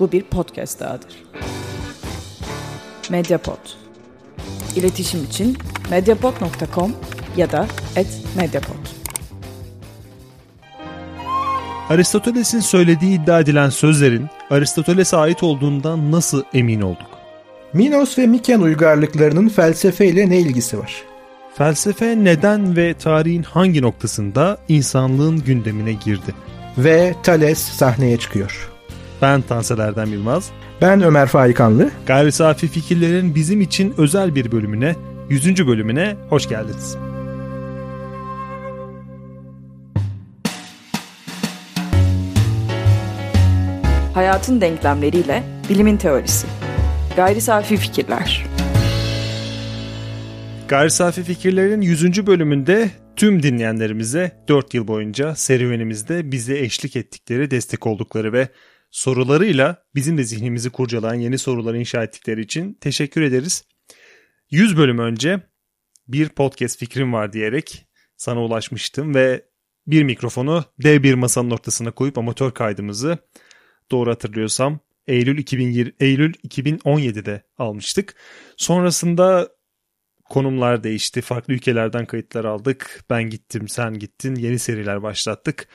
[0.00, 1.24] bu bir podcast dahadır.
[3.10, 3.58] Mediapod.
[4.76, 5.58] İletişim için
[5.90, 6.92] mediapod.com
[7.36, 7.66] ya da
[8.36, 8.76] @mediapod.
[11.88, 17.06] Aristoteles'in söylediği iddia edilen sözlerin Aristoteles'e ait olduğundan nasıl emin olduk?
[17.72, 21.02] Minos ve Miken uygarlıklarının felsefeyle ne ilgisi var?
[21.54, 26.34] Felsefe neden ve tarihin hangi noktasında insanlığın gündemine girdi?
[26.78, 28.75] Ve Thales sahneye çıkıyor.
[29.22, 30.50] Ben Tansel Erdem Yılmaz.
[30.80, 31.90] Ben Ömer Faikanlı.
[32.06, 34.96] Gayri Safi Fikirlerin bizim için özel bir bölümüne,
[35.30, 35.66] 100.
[35.66, 36.96] bölümüne hoş geldiniz.
[44.14, 46.46] Hayatın denklemleriyle bilimin teorisi.
[47.16, 48.46] Gayri safi fikirler.
[50.68, 52.26] Gayri Safi Fikirlerin 100.
[52.26, 58.48] bölümünde tüm dinleyenlerimize 4 yıl boyunca serüvenimizde bize eşlik ettikleri, destek oldukları ve
[58.96, 63.64] sorularıyla bizim de zihnimizi kurcalayan yeni soruları inşa ettikleri için teşekkür ederiz.
[64.50, 65.40] 100 bölüm önce
[66.08, 67.86] bir podcast fikrim var diyerek
[68.16, 69.44] sana ulaşmıştım ve
[69.86, 73.18] bir mikrofonu dev bir masanın ortasına koyup amatör kaydımızı
[73.90, 78.14] doğru hatırlıyorsam Eylül 2020 Eylül 2017'de almıştık.
[78.56, 79.48] Sonrasında
[80.30, 81.20] konumlar değişti.
[81.20, 83.04] Farklı ülkelerden kayıtlar aldık.
[83.10, 84.34] Ben gittim, sen gittin.
[84.34, 85.68] Yeni seriler başlattık.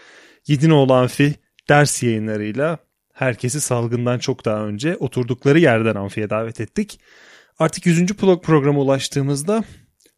[0.48, 1.36] Yedinoğlu Amfi
[1.70, 7.00] ders yayınlarıyla herkesi salgından çok daha önce oturdukları yerden amfiye davet ettik.
[7.60, 8.22] Artık 100.
[8.22, 9.64] blog programa ulaştığımızda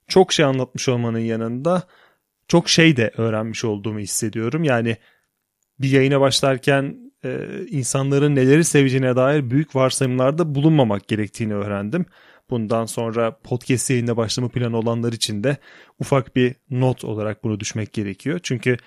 [0.07, 1.83] çok şey anlatmış olmanın yanında
[2.47, 4.63] çok şey de öğrenmiş olduğumu hissediyorum.
[4.63, 4.97] Yani
[5.79, 12.05] bir yayına başlarken e, insanların neleri seveceğine dair büyük varsayımlarda bulunmamak gerektiğini öğrendim.
[12.49, 15.57] Bundan sonra podcast yayında başlama planı olanlar için de
[15.99, 18.39] ufak bir not olarak bunu düşmek gerekiyor.
[18.43, 18.77] Çünkü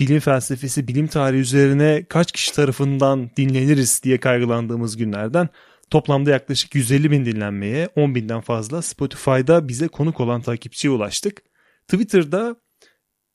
[0.00, 5.48] bilim felsefesi, bilim tarihi üzerine kaç kişi tarafından dinleniriz diye kaygılandığımız günlerden
[5.90, 11.42] toplamda yaklaşık 150 bin dinlenmeye 10 binden fazla Spotify'da bize konuk olan takipçiye ulaştık.
[11.88, 12.56] Twitter'da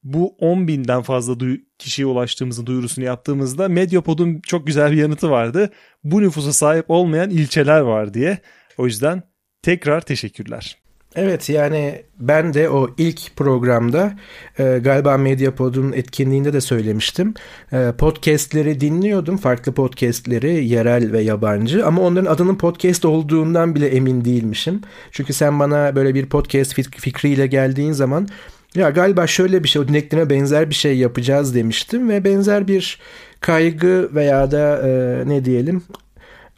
[0.03, 1.35] bu 10 binden fazla
[1.77, 5.69] kişiye ulaştığımızın duyurusunu yaptığımızda Medyapod'un çok güzel bir yanıtı vardı.
[6.03, 8.39] Bu nüfusa sahip olmayan ilçeler var diye.
[8.77, 9.23] O yüzden
[9.61, 10.77] tekrar teşekkürler.
[11.15, 14.13] Evet yani ben de o ilk programda
[14.59, 17.33] e, galiba Medyapod'un etkinliğinde de söylemiştim.
[17.73, 19.37] E, podcastleri dinliyordum.
[19.37, 24.81] Farklı podcastleri yerel ve yabancı ama onların adının podcast olduğundan bile emin değilmişim.
[25.11, 28.27] Çünkü sen bana böyle bir podcast fik- fikriyle geldiğin zaman
[28.75, 32.99] ya galiba şöyle bir şey o dinleklerine benzer bir şey yapacağız demiştim ve benzer bir
[33.41, 35.83] kaygı veya da e, ne diyelim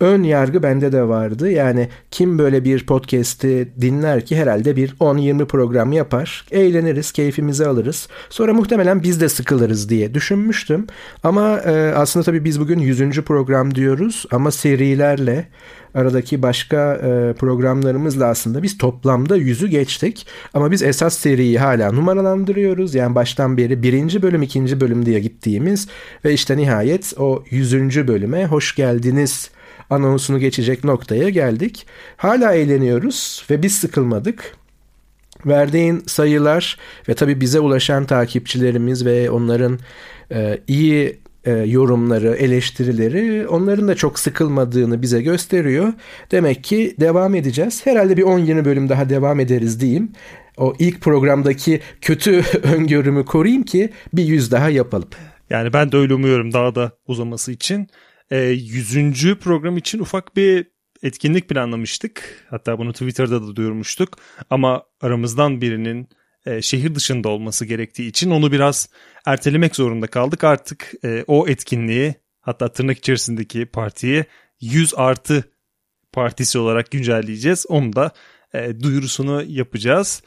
[0.01, 1.51] ön yargı bende de vardı.
[1.51, 6.45] Yani kim böyle bir podcast'i dinler ki herhalde bir 10-20 program yapar.
[6.51, 8.07] Eğleniriz, keyfimizi alırız.
[8.29, 10.87] Sonra muhtemelen biz de sıkılırız diye düşünmüştüm.
[11.23, 13.21] Ama e, aslında tabii biz bugün 100.
[13.21, 15.47] program diyoruz ama serilerle
[15.95, 20.27] aradaki başka e, programlarımızla aslında biz toplamda yüzü geçtik.
[20.53, 22.95] Ama biz esas seriyi hala numaralandırıyoruz.
[22.95, 25.87] Yani baştan beri birinci bölüm, ikinci bölüm diye gittiğimiz
[26.25, 29.49] ve işte nihayet o yüzüncü bölüme hoş geldiniz
[29.91, 31.85] anonsunu geçecek noktaya geldik.
[32.17, 34.55] Hala eğleniyoruz ve biz sıkılmadık.
[35.45, 36.77] Verdiğin sayılar
[37.09, 39.79] ve tabii bize ulaşan takipçilerimiz ve onların
[40.31, 45.93] e, iyi e, yorumları, eleştirileri onların da çok sıkılmadığını bize gösteriyor.
[46.31, 47.85] Demek ki devam edeceğiz.
[47.85, 50.11] Herhalde bir 10-20 bölüm daha devam ederiz diyeyim.
[50.57, 55.09] O ilk programdaki kötü öngörümü koruyayım ki bir yüz daha yapalım.
[55.49, 57.87] Yani ben de öyle umuyorum daha da uzaması için.
[58.31, 59.35] E, 100.
[59.35, 60.71] program için ufak bir
[61.03, 62.45] etkinlik planlamıştık.
[62.49, 64.17] Hatta bunu Twitter'da da duyurmuştuk.
[64.49, 66.09] Ama aramızdan birinin
[66.45, 68.89] e, şehir dışında olması gerektiği için onu biraz
[69.25, 70.43] ertelemek zorunda kaldık.
[70.43, 74.25] Artık e, o etkinliği hatta tırnak içerisindeki partiyi
[74.61, 75.43] 100 artı
[76.11, 77.65] partisi olarak güncelleyeceğiz.
[77.69, 78.11] Onu da
[78.53, 80.23] e, duyurusunu yapacağız.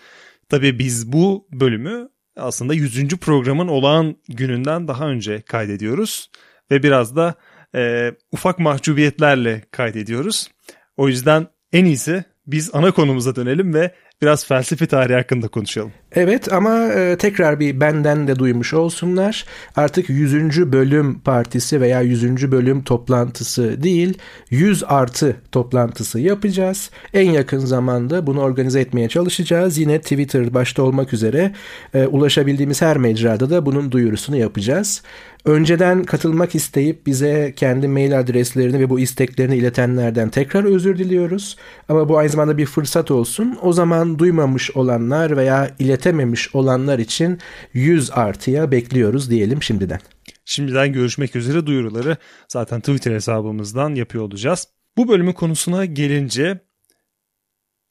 [0.48, 3.08] Tabii biz bu bölümü aslında 100.
[3.08, 6.30] programın olağan gününden daha önce kaydediyoruz.
[6.70, 7.34] Ve biraz da
[7.74, 10.50] e, ufak mahcubiyetlerle kaydediyoruz.
[10.96, 15.92] O yüzden en iyisi biz ana konumuza dönelim ve biraz felsefe tarihi hakkında konuşalım.
[16.16, 19.44] Evet ama e, tekrar bir benden de duymuş olsunlar.
[19.76, 20.72] Artık 100.
[20.72, 22.52] bölüm partisi veya 100.
[22.52, 24.18] bölüm toplantısı değil
[24.50, 26.90] 100 artı toplantısı yapacağız.
[27.14, 29.78] En yakın zamanda bunu organize etmeye çalışacağız.
[29.78, 31.52] Yine Twitter başta olmak üzere
[31.94, 35.02] e, ulaşabildiğimiz her mecrada da bunun duyurusunu yapacağız.
[35.44, 41.56] Önceden katılmak isteyip bize kendi mail adreslerini ve bu isteklerini iletenlerden tekrar özür diliyoruz.
[41.88, 43.58] Ama bu aynı zamanda bir fırsat olsun.
[43.62, 45.70] O zaman duymamış olanlar veya
[46.04, 47.38] iletememiş olanlar için
[47.72, 50.00] 100 artıya bekliyoruz diyelim şimdiden.
[50.44, 52.16] şimdiden görüşmek üzere duyuruları
[52.48, 54.68] zaten Twitter hesabımızdan yapıyor olacağız.
[54.96, 56.60] Bu bölümün konusuna gelince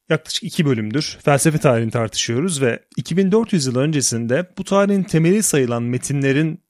[0.10, 6.64] yaklaşık iki bölümdür felsefe tarihini tartışıyoruz ve 2400 yıl öncesinde bu tarihin temeli sayılan metinlerin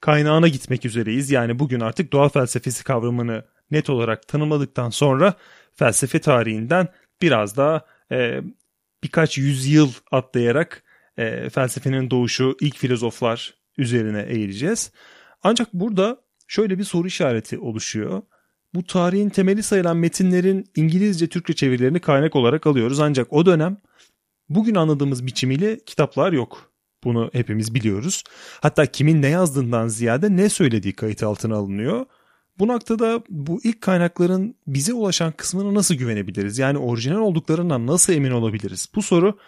[0.00, 1.30] kaynağına gitmek üzereyiz.
[1.30, 5.34] Yani bugün artık doğa felsefesi kavramını net olarak tanımladıktan sonra
[5.72, 6.88] felsefe tarihinden
[7.22, 8.40] biraz daha e,
[9.04, 10.82] birkaç yüzyıl atlayarak
[11.16, 14.92] e, felsefenin doğuşu ilk filozoflar üzerine eğileceğiz.
[15.42, 18.22] Ancak burada şöyle bir soru işareti oluşuyor.
[18.74, 23.00] Bu tarihin temeli sayılan metinlerin İngilizce Türkçe çevirilerini kaynak olarak alıyoruz.
[23.00, 23.76] Ancak o dönem
[24.48, 26.72] bugün anladığımız biçimiyle kitaplar yok.
[27.04, 28.24] Bunu hepimiz biliyoruz.
[28.60, 32.06] Hatta kimin ne yazdığından ziyade ne söylediği kayıt altına alınıyor.
[32.58, 36.58] Bu noktada bu ilk kaynakların bize ulaşan kısmına nasıl güvenebiliriz?
[36.58, 38.88] Yani orijinal olduklarından nasıl emin olabiliriz?
[38.94, 39.38] Bu soru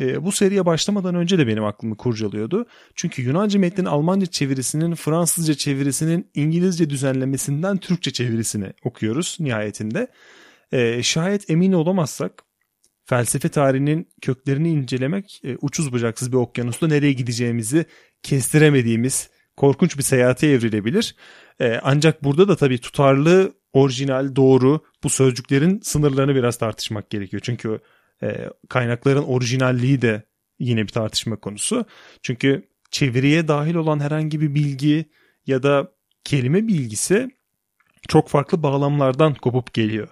[0.00, 2.66] e, bu seriye başlamadan önce de benim aklımı kurcalıyordu.
[2.94, 10.08] Çünkü Yunanca metnin Almanca çevirisinin, Fransızca çevirisinin İngilizce düzenlemesinden Türkçe çevirisini okuyoruz nihayetinde.
[10.72, 12.42] E, şayet emin olamazsak
[13.04, 17.84] felsefe tarihinin köklerini incelemek e, uçsuz bucaksız bir okyanusta nereye gideceğimizi
[18.22, 21.16] kestiremediğimiz korkunç bir seyahate evrilebilir.
[21.60, 27.42] E, ancak burada da tabii tutarlı, orijinal, doğru bu sözcüklerin sınırlarını biraz tartışmak gerekiyor.
[27.44, 27.80] Çünkü
[28.22, 30.22] e, kaynakların orijinalliği de
[30.58, 31.84] yine bir tartışma konusu.
[32.22, 35.04] Çünkü çeviriye dahil olan herhangi bir bilgi
[35.46, 35.92] ya da
[36.24, 37.30] kelime bilgisi
[38.08, 40.08] çok farklı bağlamlardan kopup geliyor.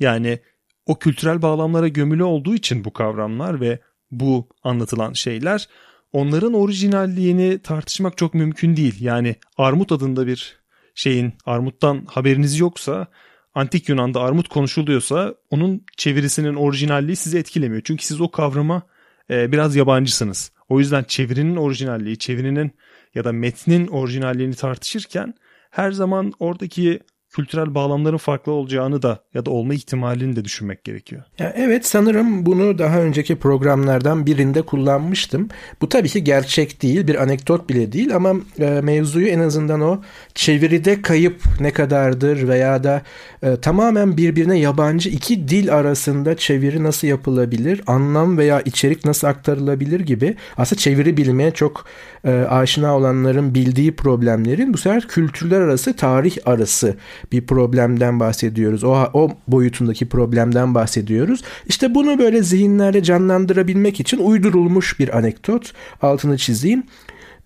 [0.00, 0.38] Yani
[0.86, 3.78] o kültürel bağlamlara gömülü olduğu için bu kavramlar ve
[4.10, 5.68] bu anlatılan şeyler
[6.12, 8.96] onların orijinalliğini tartışmak çok mümkün değil.
[9.00, 10.60] Yani armut adında bir
[10.94, 13.06] şeyin armuttan haberiniz yoksa
[13.54, 17.82] antik Yunan'da armut konuşuluyorsa onun çevirisinin orijinalliği sizi etkilemiyor.
[17.84, 18.82] Çünkü siz o kavrama
[19.30, 20.52] e, biraz yabancısınız.
[20.68, 22.72] O yüzden çevirinin orijinalliği, çevirinin
[23.14, 25.34] ya da metnin orijinalliğini tartışırken
[25.70, 31.22] her zaman oradaki kültürel bağlamların farklı olacağını da ya da olma ihtimalini de düşünmek gerekiyor.
[31.38, 35.48] Ya evet sanırım bunu daha önceki programlardan birinde kullanmıştım.
[35.80, 40.02] Bu tabii ki gerçek değil, bir anekdot bile değil ama e, mevzuyu en azından o
[40.34, 43.02] çeviride kayıp ne kadardır veya da
[43.42, 50.00] e, tamamen birbirine yabancı iki dil arasında çeviri nasıl yapılabilir, anlam veya içerik nasıl aktarılabilir
[50.00, 51.84] gibi aslında çeviri bilmeye çok
[52.24, 56.96] e, aşina olanların bildiği problemlerin bu sefer kültürler arası, tarih arası
[57.32, 58.84] bir problemden bahsediyoruz.
[58.84, 61.42] O, o boyutundaki problemden bahsediyoruz.
[61.66, 65.72] İşte bunu böyle zihinlerde canlandırabilmek için uydurulmuş bir anekdot.
[66.02, 66.82] Altını çizeyim.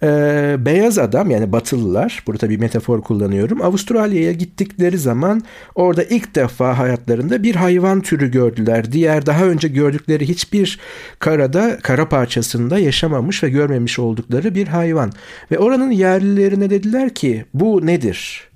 [0.02, 3.62] Ee, beyaz adam yani Batılılar burada bir metafor kullanıyorum.
[3.62, 5.42] Avustralya'ya gittikleri zaman
[5.74, 8.92] orada ilk defa hayatlarında bir hayvan türü gördüler.
[8.92, 10.78] Diğer daha önce gördükleri hiçbir
[11.18, 15.12] karada kara parçasında yaşamamış ve görmemiş oldukları bir hayvan.
[15.50, 18.53] Ve oranın yerlilerine dediler ki bu nedir?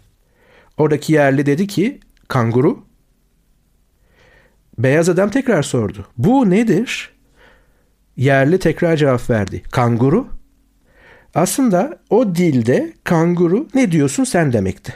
[0.78, 2.84] Oradaki yerli dedi ki kanguru.
[4.78, 6.06] Beyaz adam tekrar sordu.
[6.18, 7.10] Bu nedir?
[8.16, 9.62] Yerli tekrar cevap verdi.
[9.70, 10.26] Kanguru.
[11.34, 14.94] Aslında o dilde kanguru ne diyorsun sen demekti.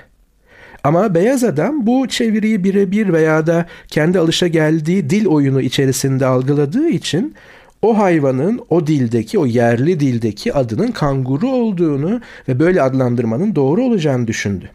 [0.85, 6.89] Ama beyaz adam bu çeviriyi birebir veya da kendi alışa geldiği dil oyunu içerisinde algıladığı
[6.89, 7.35] için
[7.83, 14.27] o hayvanın o dildeki, o yerli dildeki adının kanguru olduğunu ve böyle adlandırmanın doğru olacağını
[14.27, 14.71] düşündü.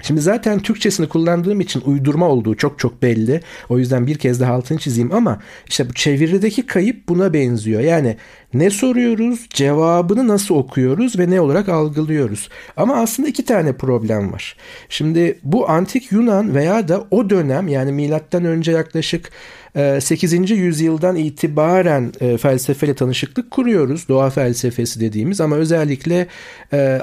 [0.00, 3.40] Şimdi zaten Türkçesini kullandığım için uydurma olduğu çok çok belli.
[3.68, 7.80] O yüzden bir kez daha altını çizeyim ama işte bu çevirideki kayıp buna benziyor.
[7.80, 8.16] Yani
[8.54, 12.48] ne soruyoruz, cevabını nasıl okuyoruz ve ne olarak algılıyoruz.
[12.76, 14.56] Ama aslında iki tane problem var.
[14.88, 19.30] Şimdi bu antik Yunan veya da o dönem yani milattan önce yaklaşık
[19.74, 20.34] 8.
[20.34, 24.08] Ee, yüzyıldan itibaren e, felsefeyle tanışıklık kuruyoruz.
[24.08, 26.26] Doğa felsefesi dediğimiz ama özellikle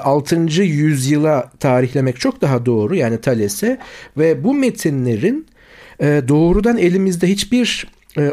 [0.02, 0.36] 6.
[0.36, 3.78] E, yüzyıla tarihlemek çok daha doğru yani Thales'e
[4.16, 5.46] ve bu metinlerin
[6.00, 7.86] e, doğrudan elimizde hiçbir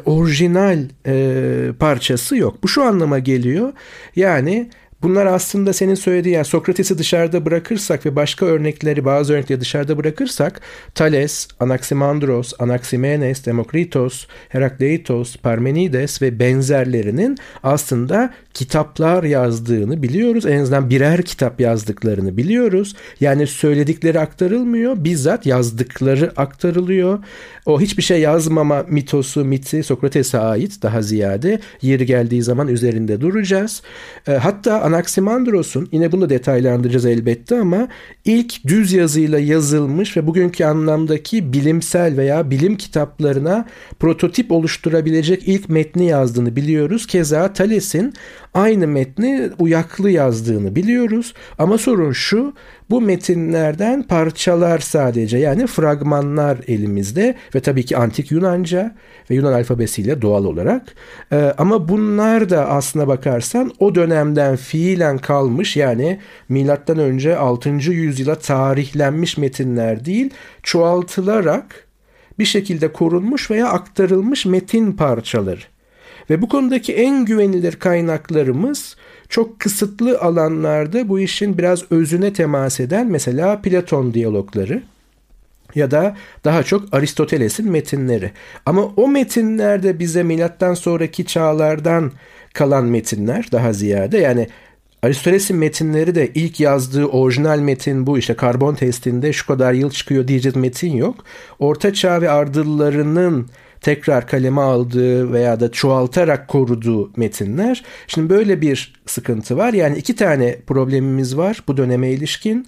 [0.06, 0.80] orijinal
[1.80, 2.64] parçası yok.
[2.64, 3.74] Bu şu anlama geliyor.
[4.16, 4.70] Yani
[5.02, 10.62] Bunlar aslında senin söylediğin yani Sokrates'i dışarıda bırakırsak ve başka örnekleri bazı örnekleri dışarıda bırakırsak
[10.96, 20.46] Thales, Anaximandros, Anaximenes, Demokritos, Herakleitos, Parmenides ve benzerlerinin aslında kitaplar yazdığını biliyoruz.
[20.46, 22.96] En azından birer kitap yazdıklarını biliyoruz.
[23.20, 27.20] Yani söyledikleri aktarılmıyor, bizzat yazdıkları aktarılıyor.
[27.66, 31.60] O hiçbir şey yazmama mitosu, miti Sokrates'e ait daha ziyade.
[31.82, 33.82] Yeri geldiği zaman üzerinde duracağız.
[34.28, 37.88] E, hatta Anaximandros'un yine bunu detaylandıracağız elbette ama
[38.26, 43.66] ilk düz yazıyla yazılmış ve bugünkü anlamdaki bilimsel veya bilim kitaplarına
[44.00, 47.08] prototip oluşturabilecek ilk metni yazdığını biliyoruz.
[47.08, 48.14] Keza Thales'in
[48.54, 51.34] aynı metni uyaklı yazdığını biliyoruz.
[51.60, 52.54] Ama sorun şu
[52.90, 58.96] bu metinlerden parçalar sadece yani fragmanlar elimizde ve tabii ki antik Yunanca
[59.30, 60.96] ve Yunan alfabesiyle doğal olarak.
[61.32, 66.20] Ee, ama bunlar da aslına bakarsan o dönemden fiilen kalmış yani
[66.50, 67.70] milattan önce 6.
[67.70, 70.30] yüzyıla tarihlenmiş metinler değil
[70.64, 71.88] çoğaltılarak
[72.40, 75.62] bir şekilde korunmuş veya aktarılmış metin parçaları.
[76.30, 78.96] Ve bu konudaki en güvenilir kaynaklarımız
[79.30, 84.84] çok kısıtlı alanlarda bu işin biraz özüne temas eden mesela Platon diyalogları
[85.76, 88.32] ya da daha çok Aristoteles'in metinleri.
[88.66, 92.12] Ama o metinlerde bize milattan sonraki çağlardan
[92.54, 94.48] kalan metinler daha ziyade yani
[95.04, 100.28] Aristoteles'in metinleri de ilk yazdığı orijinal metin bu işte karbon testinde şu kadar yıl çıkıyor
[100.28, 101.16] diyeceğiz metin yok.
[101.60, 103.48] Orta Çağ ve ardıllarının
[103.82, 107.84] tekrar kaleme aldığı veya da çoğaltarak koruduğu metinler.
[108.08, 109.74] Şimdi böyle bir sıkıntı var.
[109.74, 112.68] Yani iki tane problemimiz var bu döneme ilişkin.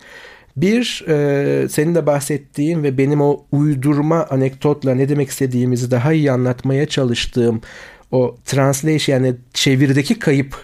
[0.58, 6.32] Bir, e, senin de bahsettiğin ve benim o uydurma anekdotla ne demek istediğimizi daha iyi
[6.32, 7.62] anlatmaya çalıştığım
[8.12, 10.56] o translation yani çevirdeki kayıp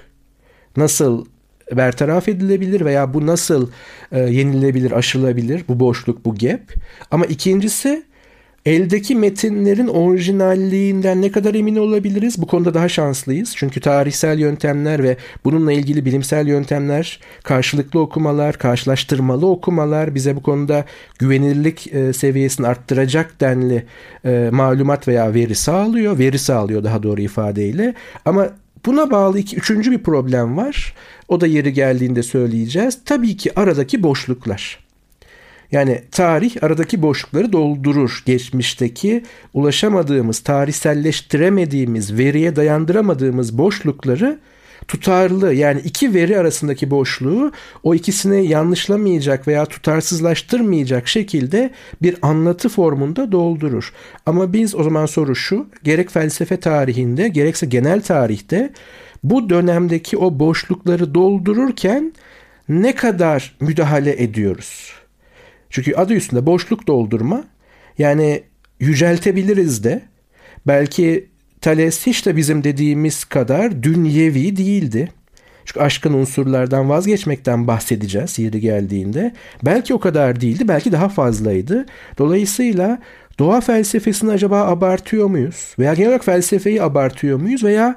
[0.78, 1.26] nasıl
[1.72, 3.70] bertaraf edilebilir veya bu nasıl
[4.12, 6.62] e, yenilebilir, aşılabilir bu boşluk, bu gap.
[7.12, 8.04] Ama ikincisi
[8.68, 12.42] Eldeki metinlerin orijinalliğinden ne kadar emin olabiliriz?
[12.42, 13.54] Bu konuda daha şanslıyız.
[13.56, 20.86] Çünkü tarihsel yöntemler ve bununla ilgili bilimsel yöntemler, karşılıklı okumalar, karşılaştırmalı okumalar bize bu konuda
[21.20, 23.86] güvenilirlik e, seviyesini arttıracak denli
[24.26, 26.20] e, malumat veya veri sağlıyor.
[26.20, 27.94] Veri sağlıyor daha doğru ifadeyle.
[28.26, 28.50] Ama
[28.86, 30.94] Buna bağlı iki, üçüncü bir problem var.
[31.28, 33.00] O da yeri geldiğinde söyleyeceğiz.
[33.06, 34.87] Tabii ki aradaki boşluklar.
[35.72, 38.24] Yani tarih aradaki boşlukları doldurur.
[38.26, 44.40] Geçmişteki ulaşamadığımız, tarihselleştiremediğimiz, veriye dayandıramadığımız boşlukları
[44.88, 47.52] tutarlı yani iki veri arasındaki boşluğu
[47.84, 51.72] o ikisini yanlışlamayacak veya tutarsızlaştırmayacak şekilde
[52.02, 53.94] bir anlatı formunda doldurur.
[54.26, 58.74] Ama biz o zaman soru şu gerek felsefe tarihinde gerekse genel tarihte
[59.24, 62.14] bu dönemdeki o boşlukları doldururken
[62.70, 64.97] ne kadar müdahale ediyoruz?
[65.70, 67.44] Çünkü adı üstünde boşluk doldurma.
[67.98, 68.44] Yani
[68.80, 70.02] yüceltebiliriz de.
[70.68, 71.28] Belki
[71.62, 75.10] Thales hiç de bizim dediğimiz kadar dünyevi değildi.
[75.66, 79.34] Çünkü aşkın unsurlardan vazgeçmekten bahsedeceğiz yeri geldiğinde.
[79.66, 81.86] Belki o kadar değildi, belki daha fazlaydı.
[82.18, 83.00] Dolayısıyla
[83.40, 85.76] doğa felsefesini acaba abartıyor muyuz?
[85.80, 87.64] Veya genel olarak felsefeyi abartıyor muyuz?
[87.64, 87.96] Veya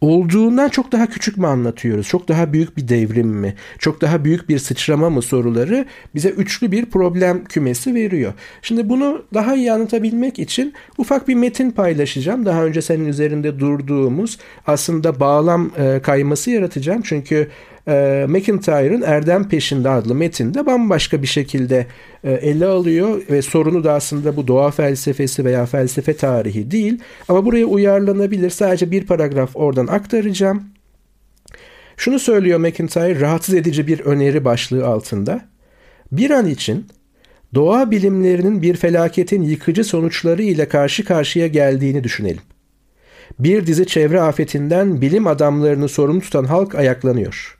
[0.00, 2.08] olduğundan çok daha küçük mü anlatıyoruz?
[2.08, 3.54] Çok daha büyük bir devrim mi?
[3.78, 8.32] Çok daha büyük bir sıçrama mı soruları bize üçlü bir problem kümesi veriyor.
[8.62, 12.46] Şimdi bunu daha iyi anlatabilmek için ufak bir metin paylaşacağım.
[12.46, 17.02] Daha önce senin üzerinde durduğumuz aslında bağlam e, kayması yaratacağım.
[17.02, 17.48] Çünkü
[17.88, 21.86] e, McIntyre'ın Erdem Peşinde adlı metinde bambaşka bir şekilde
[22.24, 27.44] e, ele alıyor ve sorunu da aslında bu doğa felsefesi veya felsefe tarihi değil ama
[27.44, 28.50] buraya uyarlanabilir.
[28.50, 30.64] Sadece bir paragraf oradan aktaracağım.
[31.96, 35.40] Şunu söylüyor McIntyre rahatsız edici bir öneri başlığı altında.
[36.12, 36.86] Bir an için
[37.54, 42.42] doğa bilimlerinin bir felaketin yıkıcı sonuçları ile karşı karşıya geldiğini düşünelim.
[43.38, 47.55] Bir dizi çevre afetinden bilim adamlarını sorumlu tutan halk ayaklanıyor.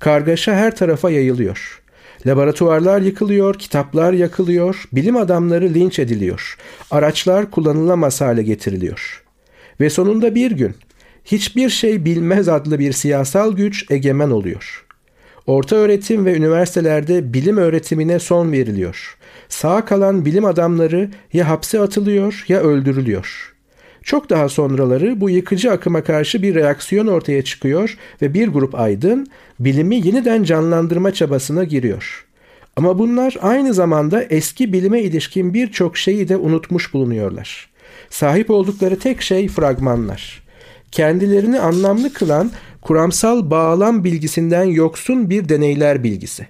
[0.00, 1.82] Kargaşa her tarafa yayılıyor.
[2.26, 6.56] Laboratuvarlar yıkılıyor, kitaplar yakılıyor, bilim adamları linç ediliyor.
[6.90, 9.24] Araçlar kullanılamaz hale getiriliyor.
[9.80, 10.74] Ve sonunda bir gün
[11.24, 14.86] hiçbir şey bilmez adlı bir siyasal güç egemen oluyor.
[15.46, 19.16] Orta öğretim ve üniversitelerde bilim öğretimine son veriliyor.
[19.48, 23.49] Sağ kalan bilim adamları ya hapse atılıyor ya öldürülüyor.
[24.02, 29.26] Çok daha sonraları bu yıkıcı akıma karşı bir reaksiyon ortaya çıkıyor ve bir grup aydın
[29.60, 32.26] bilimi yeniden canlandırma çabasına giriyor.
[32.76, 37.70] Ama bunlar aynı zamanda eski bilime ilişkin birçok şeyi de unutmuş bulunuyorlar.
[38.10, 40.42] Sahip oldukları tek şey fragmanlar.
[40.92, 42.50] Kendilerini anlamlı kılan
[42.82, 46.46] kuramsal bağlam bilgisinden yoksun bir deneyler bilgisi.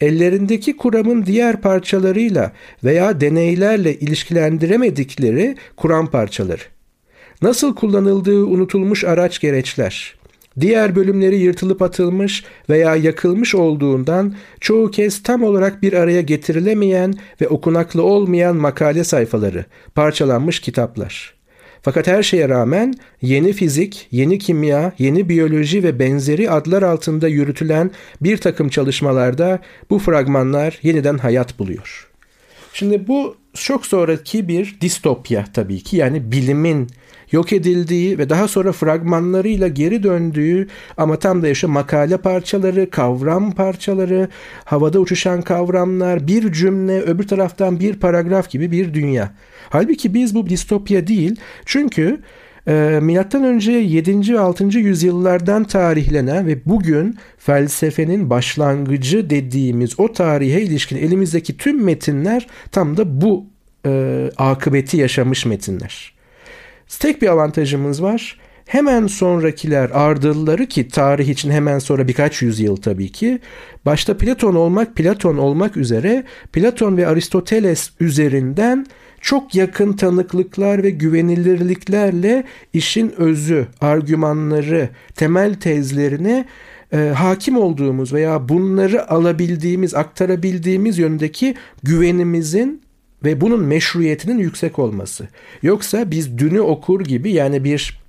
[0.00, 2.52] Ellerindeki kuramın diğer parçalarıyla
[2.84, 6.73] veya deneylerle ilişkilendiremedikleri kuram parçaları.
[7.44, 10.14] Nasıl kullanıldığı unutulmuş araç gereçler.
[10.60, 17.48] Diğer bölümleri yırtılıp atılmış veya yakılmış olduğundan çoğu kez tam olarak bir araya getirilemeyen ve
[17.48, 21.34] okunaklı olmayan makale sayfaları, parçalanmış kitaplar.
[21.82, 27.90] Fakat her şeye rağmen yeni fizik, yeni kimya, yeni biyoloji ve benzeri adlar altında yürütülen
[28.20, 29.58] bir takım çalışmalarda
[29.90, 32.10] bu fragmanlar yeniden hayat buluyor.
[32.72, 36.88] Şimdi bu çok sonraki bir distopya tabii ki yani bilimin
[37.32, 43.52] yok edildiği ve daha sonra fragmanlarıyla geri döndüğü ama tam da işte makale parçaları, kavram
[43.52, 44.28] parçaları,
[44.64, 49.30] havada uçuşan kavramlar, bir cümle, öbür taraftan bir paragraf gibi bir dünya.
[49.70, 52.20] Halbuki biz bu distopya değil çünkü
[52.68, 54.34] e, milattan önce 7.
[54.34, 54.64] ve 6.
[54.78, 63.20] yüzyıllardan tarihlenen ve bugün felsefenin başlangıcı dediğimiz o tarihe ilişkin elimizdeki tüm metinler tam da
[63.20, 63.46] bu
[63.86, 66.13] e, akıbeti yaşamış metinler.
[66.88, 68.38] Tek bir avantajımız var.
[68.66, 73.38] Hemen sonrakiler ardılları ki tarih için hemen sonra birkaç yüzyıl tabii ki
[73.86, 78.86] başta Platon olmak Platon olmak üzere Platon ve Aristoteles üzerinden
[79.20, 86.44] çok yakın tanıklıklar ve güvenilirliklerle işin özü, argümanları, temel tezlerine
[86.92, 92.83] e, hakim olduğumuz veya bunları alabildiğimiz, aktarabildiğimiz yönündeki güvenimizin
[93.24, 95.28] ve bunun meşruiyetinin yüksek olması.
[95.62, 98.04] Yoksa biz dünü okur gibi yani bir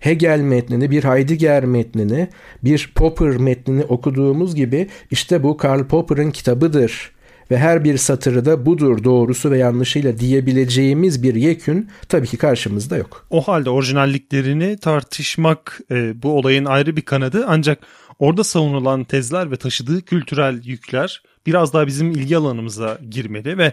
[0.00, 2.28] Hegel metnini, bir Heidegger metnini,
[2.64, 7.16] bir Popper metnini okuduğumuz gibi işte bu Karl Popper'ın kitabıdır
[7.50, 12.96] ve her bir satırı da budur doğrusu ve yanlışıyla diyebileceğimiz bir yekün tabii ki karşımızda
[12.96, 13.26] yok.
[13.30, 17.78] O halde orijinalliklerini tartışmak e, bu olayın ayrı bir kanadı ancak
[18.18, 23.72] orada savunulan tezler ve taşıdığı kültürel yükler biraz daha bizim ilgi alanımıza girmeli ve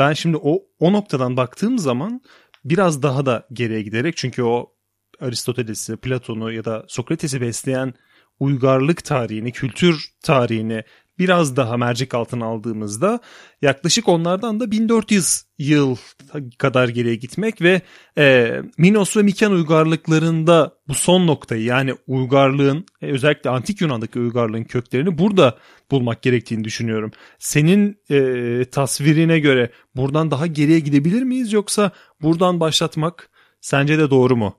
[0.00, 2.20] ben şimdi o, o noktadan baktığım zaman
[2.64, 4.72] biraz daha da geriye giderek çünkü o
[5.20, 7.94] Aristoteles'i, Platon'u ya da Sokrates'i besleyen
[8.38, 10.84] uygarlık tarihini, kültür tarihini
[11.20, 13.20] biraz daha mercek altına aldığımızda
[13.62, 15.96] yaklaşık onlardan da 1400 yıl
[16.58, 17.80] kadar geriye gitmek ve
[18.18, 24.64] e, Minos ve Miken uygarlıklarında bu son noktayı yani uygarlığın e, özellikle antik Yunan'daki uygarlığın
[24.64, 25.58] köklerini burada
[25.90, 27.10] bulmak gerektiğini düşünüyorum.
[27.38, 31.90] Senin e, tasvirine göre buradan daha geriye gidebilir miyiz yoksa
[32.22, 34.54] buradan başlatmak sence de doğru mu?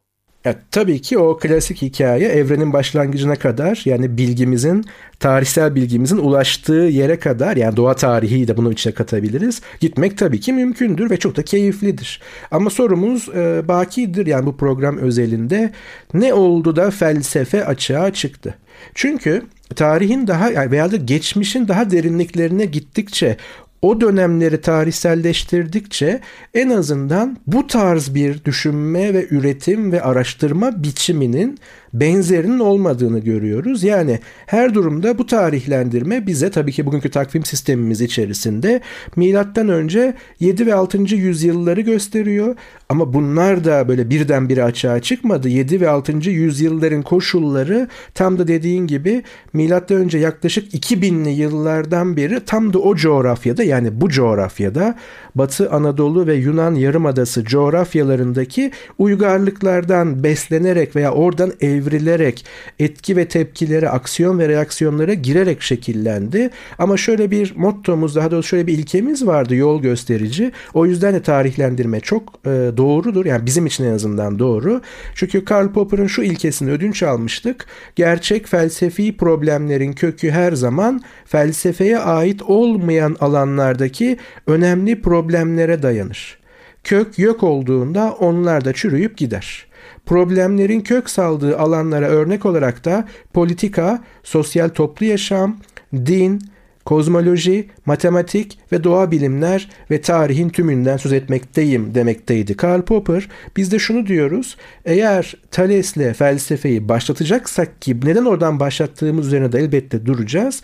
[0.45, 4.85] Ya, tabii ki o klasik hikaye evrenin başlangıcına kadar yani bilgimizin,
[5.19, 9.61] tarihsel bilgimizin ulaştığı yere kadar yani doğa tarihi de bunu içine katabiliriz.
[9.79, 12.21] Gitmek tabii ki mümkündür ve çok da keyiflidir.
[12.51, 15.71] Ama sorumuz e, bakidir yani bu program özelinde
[16.13, 18.55] ne oldu da felsefe açığa çıktı?
[18.95, 19.43] Çünkü
[19.75, 23.37] tarihin daha veya da geçmişin daha derinliklerine gittikçe
[23.81, 26.19] o dönemleri tarihselleştirdikçe
[26.53, 31.59] en azından bu tarz bir düşünme ve üretim ve araştırma biçiminin
[31.93, 33.83] benzerinin olmadığını görüyoruz.
[33.83, 38.81] Yani her durumda bu tarihlendirme bize tabii ki bugünkü takvim sistemimiz içerisinde
[39.15, 40.97] milattan önce 7 ve 6.
[40.97, 42.55] yüzyılları gösteriyor.
[42.89, 45.49] Ama bunlar da böyle birdenbire açığa çıkmadı.
[45.49, 46.29] 7 ve 6.
[46.29, 52.95] yüzyılların koşulları tam da dediğin gibi milattan önce yaklaşık 2000'li yıllardan beri tam da o
[52.95, 54.95] coğrafyada yani bu coğrafyada
[55.35, 62.45] Batı Anadolu ve Yunan Yarımadası coğrafyalarındaki uygarlıklardan beslenerek veya oradan evrilerek
[62.79, 66.49] etki ve tepkilere, aksiyon ve reaksiyonlara girerek şekillendi.
[66.79, 70.51] Ama şöyle bir mottomuz, daha doğrusu şöyle bir ilkemiz vardı yol gösterici.
[70.73, 73.25] O yüzden de tarihlendirme çok e, doğrudur.
[73.25, 74.81] Yani bizim için en azından doğru.
[75.15, 77.65] Çünkü Karl Popper'ın şu ilkesini ödünç almıştık.
[77.95, 83.15] Gerçek felsefi problemlerin kökü her zaman felsefeye ait olmayan
[83.61, 86.37] alanlardaki önemli problem problemlere dayanır.
[86.83, 89.65] Kök yok olduğunda onlar da çürüyüp gider.
[90.05, 95.57] Problemlerin kök saldığı alanlara örnek olarak da politika, sosyal toplu yaşam,
[95.93, 96.41] din,
[96.85, 103.29] kozmoloji, matematik ve doğa bilimler ve tarihin tümünden söz etmekteyim demekteydi Karl Popper.
[103.57, 104.57] Biz de şunu diyoruz.
[104.85, 110.61] Eğer Thales'le felsefeyi başlatacaksak ki neden oradan başlattığımız üzerine de elbette duracağız.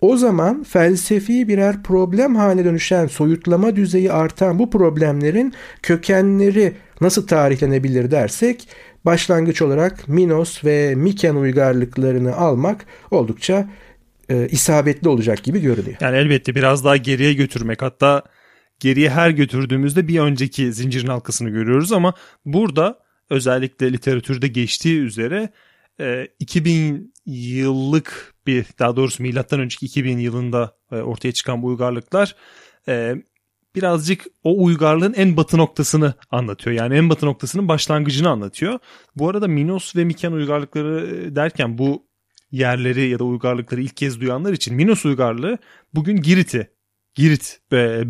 [0.00, 8.10] O zaman felsefi birer problem haline dönüşen, soyutlama düzeyi artan bu problemlerin kökenleri nasıl tarihlenebilir
[8.10, 8.68] dersek
[9.04, 13.68] başlangıç olarak Minos ve Miken uygarlıklarını almak oldukça
[14.28, 15.96] e, isabetli olacak gibi görünüyor.
[16.00, 18.22] Yani elbette biraz daha geriye götürmek hatta
[18.80, 22.98] geriye her götürdüğümüzde bir önceki zincirin halkasını görüyoruz ama burada
[23.30, 25.50] özellikle literatürde geçtiği üzere
[26.38, 32.36] 2000 e, yıllık bir daha doğrusu milattan önceki 2000 yılında e, ortaya çıkan bu uygarlıklar
[32.88, 33.14] e,
[33.74, 36.76] birazcık o uygarlığın en batı noktasını anlatıyor.
[36.76, 38.78] Yani en batı noktasının başlangıcını anlatıyor.
[39.16, 42.06] Bu arada Minos ve Miken uygarlıkları derken bu
[42.50, 45.58] yerleri ya da uygarlıkları ilk kez duyanlar için Minos uygarlığı
[45.94, 46.70] bugün Girit'i
[47.14, 47.60] Girit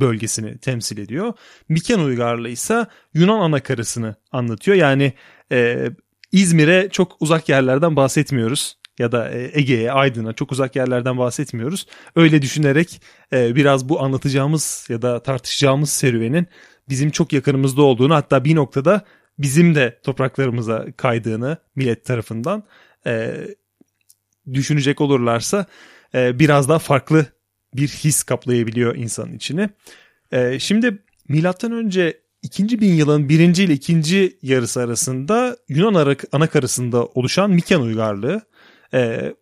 [0.01, 1.33] bölgesini temsil ediyor.
[1.68, 4.77] Miken uygarlığı ise Yunan anakarasını anlatıyor.
[4.77, 5.12] Yani
[5.53, 5.90] e,
[6.33, 11.87] İzmir'e çok uzak yerlerden bahsetmiyoruz ya da e, Ege'ye, Aydın'a çok uzak yerlerden bahsetmiyoruz.
[12.16, 13.00] Öyle düşünerek
[13.32, 16.46] e, biraz bu anlatacağımız ya da tartışacağımız serüvenin
[16.88, 19.04] bizim çok yakınımızda olduğunu hatta bir noktada
[19.38, 22.62] bizim de topraklarımıza kaydığını millet tarafından
[23.06, 23.35] e,
[24.52, 25.66] düşünecek olurlarsa
[26.14, 27.26] biraz daha farklı
[27.74, 29.70] bir his kaplayabiliyor insanın içini.
[30.59, 37.80] Şimdi milattan önce ikinci bin yılın birinci ile ikinci yarısı arasında Yunan anakarasında oluşan Miken
[37.80, 38.42] uygarlığı
[38.96, 39.35] e,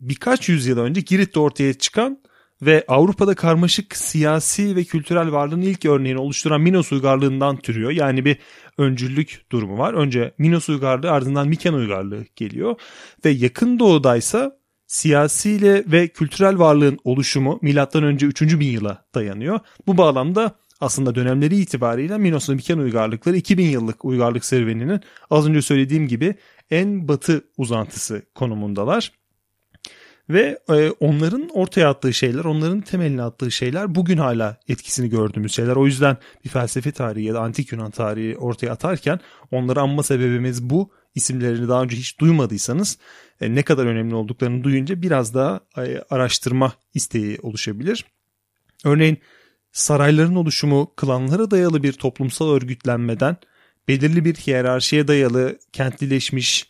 [0.00, 2.18] birkaç yüzyıl önce Girit'te ortaya çıkan
[2.62, 7.90] ve Avrupa'da karmaşık siyasi ve kültürel varlığın ilk örneğini oluşturan Minos uygarlığından türüyor.
[7.90, 8.38] Yani bir
[8.78, 9.94] öncüllük durumu var.
[9.94, 12.76] Önce Minos uygarlığı ardından Miken uygarlığı geliyor.
[13.24, 18.42] Ve yakın doğudaysa siyasiyle ve kültürel varlığın oluşumu milattan önce 3.
[18.42, 19.60] bin yıla dayanıyor.
[19.86, 25.62] Bu bağlamda aslında dönemleri itibariyle Minos ve Miken uygarlıkları 2000 yıllık uygarlık serüveninin az önce
[25.62, 26.34] söylediğim gibi
[26.70, 29.12] en batı uzantısı konumundalar.
[30.30, 35.76] Ve e, onların ortaya attığı şeyler, onların temeline attığı şeyler bugün hala etkisini gördüğümüz şeyler.
[35.76, 40.70] O yüzden bir felsefe tarihi ya da antik Yunan tarihi ortaya atarken onları anma sebebimiz
[40.70, 40.90] bu.
[41.14, 42.98] İsimlerini daha önce hiç duymadıysanız
[43.40, 48.04] e, ne kadar önemli olduklarını duyunca biraz daha e, araştırma isteği oluşabilir.
[48.84, 49.18] Örneğin
[49.72, 53.36] sarayların oluşumu klanlara dayalı bir toplumsal örgütlenmeden
[53.88, 56.68] belirli bir hiyerarşiye dayalı kentlileşmiş,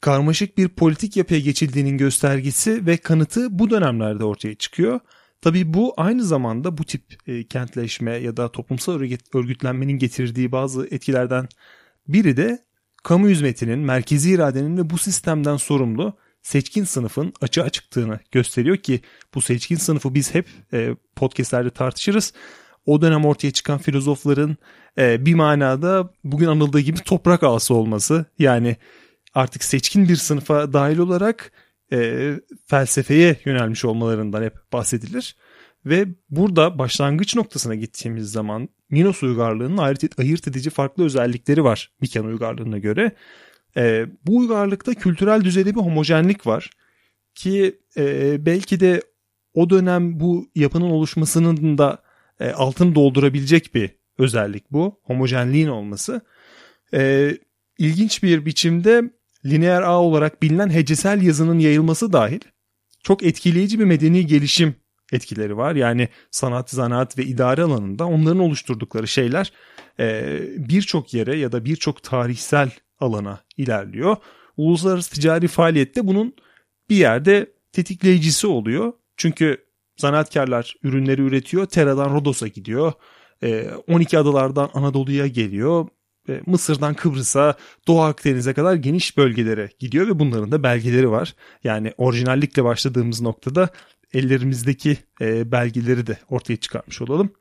[0.00, 5.00] karmaşık bir politik yapıya geçildiğinin göstergesi ve kanıtı bu dönemlerde ortaya çıkıyor.
[5.40, 9.00] Tabi bu aynı zamanda bu tip e, kentleşme ya da toplumsal
[9.34, 11.48] örgütlenmenin getirdiği bazı etkilerden
[12.08, 12.64] biri de
[13.02, 19.00] kamu hizmetinin, merkezi iradenin ve bu sistemden sorumlu seçkin sınıfın açığa çıktığını gösteriyor ki
[19.34, 22.32] bu seçkin sınıfı biz hep e, podcastlerde tartışırız.
[22.86, 24.56] O dönem ortaya çıkan filozofların
[24.98, 28.24] e, bir manada bugün anıldığı gibi toprak ağası olması.
[28.38, 28.76] Yani
[29.34, 31.52] artık seçkin bir sınıfa dahil olarak
[31.92, 32.30] e,
[32.66, 35.36] felsefeye yönelmiş olmalarından hep bahsedilir.
[35.86, 39.78] Ve burada başlangıç noktasına gittiğimiz zaman Minos uygarlığının
[40.18, 43.12] ayırt edici farklı özellikleri var Miken uygarlığına göre.
[43.76, 46.70] E, bu uygarlıkta kültürel düzeyde bir homojenlik var
[47.34, 49.02] ki e, belki de
[49.54, 52.02] o dönem bu yapının oluşmasının da
[52.40, 55.00] e, altını doldurabilecek bir özellik bu.
[55.02, 56.20] Homojenliğin olması.
[56.94, 57.30] E,
[57.78, 59.02] ilginç bir biçimde
[59.44, 62.40] lineer ağ olarak bilinen hecesel yazının yayılması dahil
[63.02, 64.74] çok etkileyici bir medeni gelişim
[65.12, 65.74] etkileri var.
[65.74, 69.52] Yani sanat, zanaat ve idare alanında onların oluşturdukları şeyler
[70.00, 72.70] e, birçok yere ya da birçok tarihsel
[73.04, 74.16] alana ilerliyor.
[74.56, 76.34] Uluslararası ticari faaliyette bunun
[76.90, 78.92] bir yerde tetikleyicisi oluyor.
[79.16, 79.64] Çünkü
[79.96, 81.66] Zanaatkarlar ürünleri üretiyor.
[81.66, 82.92] Tera'dan Rodos'a gidiyor.
[83.88, 85.88] 12 ee, adalardan Anadolu'ya geliyor.
[86.46, 91.34] Mısır'dan Kıbrıs'a, Doğu Akdeniz'e kadar geniş bölgelere gidiyor ve bunların da belgeleri var.
[91.64, 93.68] Yani orijinallikle başladığımız noktada
[94.14, 97.32] ellerimizdeki e, belgeleri de ortaya çıkarmış olalım.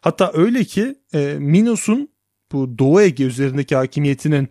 [0.00, 2.08] Hatta öyle ki e, Minos'un
[2.52, 4.48] bu Doğu Ege üzerindeki hakimiyetinin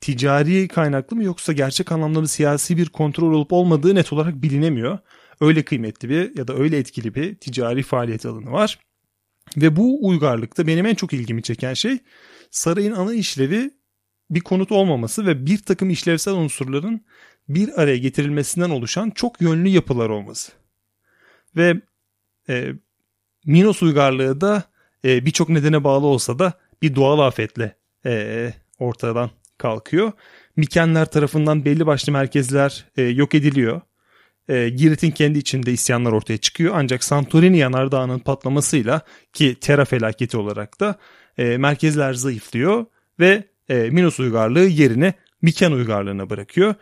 [0.00, 4.98] ticari kaynaklı mı yoksa gerçek anlamda bir siyasi bir kontrol olup olmadığı net olarak bilinemiyor
[5.40, 8.78] öyle kıymetli bir ya da öyle etkili bir ticari faaliyet alanı var.
[9.56, 11.98] Ve bu uygarlıkta benim en çok ilgimi çeken şey
[12.50, 13.70] sarayın ana işlevi
[14.30, 17.04] bir konut olmaması ve bir takım işlevsel unsurların
[17.48, 20.52] bir araya getirilmesinden oluşan çok yönlü yapılar olması.
[21.56, 21.80] Ve
[22.48, 22.72] e,
[23.46, 24.64] Minos uygarlığı da
[25.04, 26.52] e, birçok nedene bağlı olsa da
[26.82, 30.12] bir doğal afetle e, ortadan kalkıyor.
[30.56, 33.80] Mikenler tarafından belli başlı merkezler e, yok ediliyor
[34.50, 36.74] e, Girit'in kendi içinde isyanlar ortaya çıkıyor.
[36.76, 39.00] Ancak Santorini yanardağının patlamasıyla
[39.32, 40.98] ki Terra felaketi olarak da
[41.38, 42.86] e, merkezler zayıflıyor
[43.20, 46.74] ve e, Minos uygarlığı yerine Miken uygarlığına bırakıyor.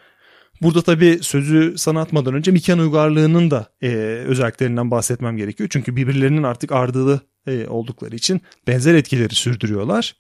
[0.63, 3.89] Burada tabii sözü sana atmadan önce Miken uygarlığının da e,
[4.27, 5.69] özelliklerinden bahsetmem gerekiyor.
[5.73, 10.17] Çünkü birbirlerinin artık ardılı e, oldukları için benzer etkileri sürdürüyorlar.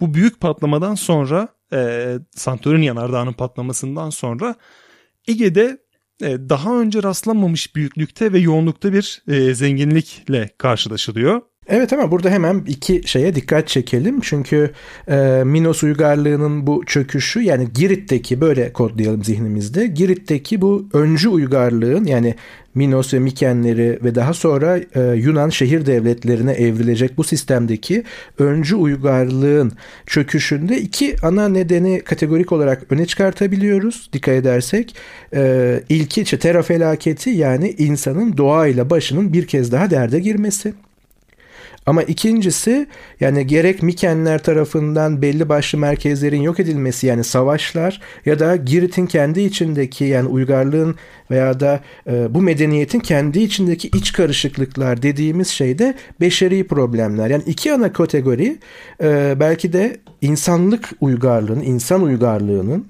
[0.00, 4.54] Bu büyük patlamadan sonra e, Santorini yanardağının patlamasından sonra
[5.28, 5.78] Ege'de
[6.22, 11.42] e, daha önce rastlanmamış büyüklükte ve yoğunlukta bir zenginlikle karşılaşılıyor.
[11.72, 14.20] Evet ama burada hemen iki şeye dikkat çekelim.
[14.20, 14.70] Çünkü
[15.08, 19.86] e, Minos uygarlığının bu çöküşü yani Girit'teki böyle kodlayalım zihnimizde.
[19.86, 22.34] Girit'teki bu öncü uygarlığın yani
[22.74, 28.04] Minos ve Mikenleri ve daha sonra e, Yunan şehir devletlerine evrilecek bu sistemdeki
[28.38, 29.72] öncü uygarlığın
[30.06, 34.94] çöküşünde iki ana nedeni kategorik olarak öne çıkartabiliyoruz dikkat edersek.
[35.34, 40.74] E, ilki işte Terra felaketi yani insanın doğayla başının bir kez daha derde girmesi.
[41.90, 42.86] Ama ikincisi
[43.20, 49.40] yani gerek Mikenler tarafından belli başlı merkezlerin yok edilmesi yani savaşlar ya da Girit'in kendi
[49.40, 50.94] içindeki yani uygarlığın
[51.30, 57.30] veya da e, bu medeniyetin kendi içindeki iç karışıklıklar dediğimiz şeyde beşeri problemler.
[57.30, 58.58] Yani iki ana kategori
[59.02, 62.86] e, belki de insanlık uygarlığının, insan uygarlığının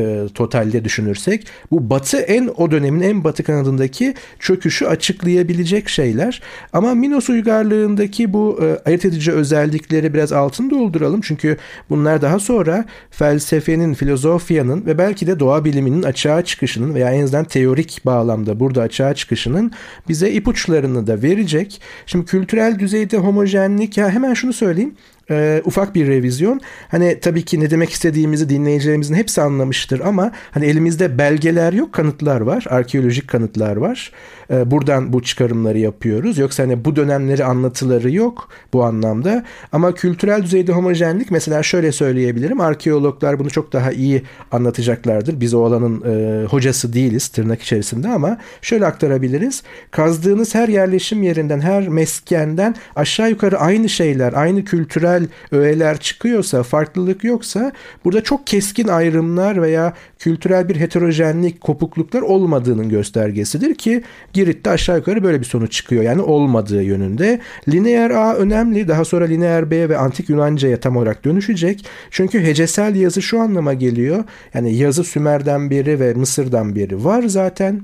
[0.00, 6.42] e, totalde düşünürsek bu batı en o dönemin en batı kanadındaki çöküşü açıklayabilecek şeyler.
[6.72, 11.20] Ama Minos uygarlığındaki bu e, ayırt edici özellikleri biraz altın dolduralım.
[11.20, 11.56] Çünkü
[11.90, 17.44] bunlar daha sonra felsefenin, filozofyanın ve belki de doğa biliminin açığa çıkışının veya en azından
[17.44, 19.72] teorik bağlamda burada açığa çıkışının
[20.08, 21.80] bize ipuçlarını da verecek.
[22.06, 24.94] Şimdi kültürel düzeyde homojenlik ya hemen şunu söyleyeyim
[25.30, 26.60] e, ufak bir revizyon.
[26.88, 32.40] Hani tabii ki ne demek istediğimizi dinleyicilerimizin hepsi anlamıştır ama hani elimizde belgeler yok, kanıtlar
[32.40, 34.12] var, arkeolojik kanıtlar var.
[34.50, 36.38] E, buradan bu çıkarımları yapıyoruz.
[36.38, 39.44] Yoksa hani bu dönemleri anlatıları yok bu anlamda.
[39.72, 42.60] Ama kültürel düzeyde homojenlik mesela şöyle söyleyebilirim.
[42.60, 45.40] Arkeologlar bunu çok daha iyi anlatacaklardır.
[45.40, 49.62] Biz o alanın e, hocası değiliz tırnak içerisinde ama şöyle aktarabiliriz.
[49.90, 57.24] Kazdığınız her yerleşim yerinden, her meskenden aşağı yukarı aynı şeyler, aynı kültürel öğeler çıkıyorsa, farklılık
[57.24, 57.72] yoksa
[58.04, 64.02] burada çok keskin ayrımlar veya kültürel bir heterojenlik, kopukluklar olmadığının göstergesidir ki
[64.40, 66.02] Girit'te aşağı yukarı böyle bir sonuç çıkıyor.
[66.02, 67.40] Yani olmadığı yönünde.
[67.68, 68.88] Lineer A önemli.
[68.88, 71.86] Daha sonra lineer B ve antik Yunanca'ya tam olarak dönüşecek.
[72.10, 74.24] Çünkü hecesel yazı şu anlama geliyor.
[74.54, 77.80] Yani yazı Sümer'den beri ve Mısır'dan beri var zaten.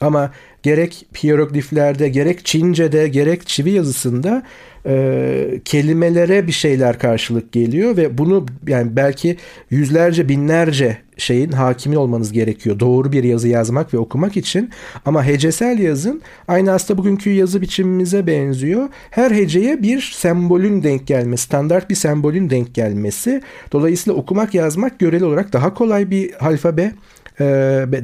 [0.00, 0.30] Ama
[0.62, 4.42] gerek hierogliflerde, gerek Çince'de, gerek çivi yazısında
[4.86, 9.36] e, kelimelere bir şeyler karşılık geliyor ve bunu yani belki
[9.70, 12.80] yüzlerce binlerce şeyin hakimi olmanız gerekiyor.
[12.80, 14.70] Doğru bir yazı yazmak ve okumak için.
[15.06, 18.88] Ama hecesel yazın aynı aslında bugünkü yazı biçimimize benziyor.
[19.10, 23.42] Her heceye bir sembolün denk gelmesi, standart bir sembolün denk gelmesi.
[23.72, 26.92] Dolayısıyla okumak yazmak göreli olarak daha kolay bir alfabe
[27.40, 27.44] e,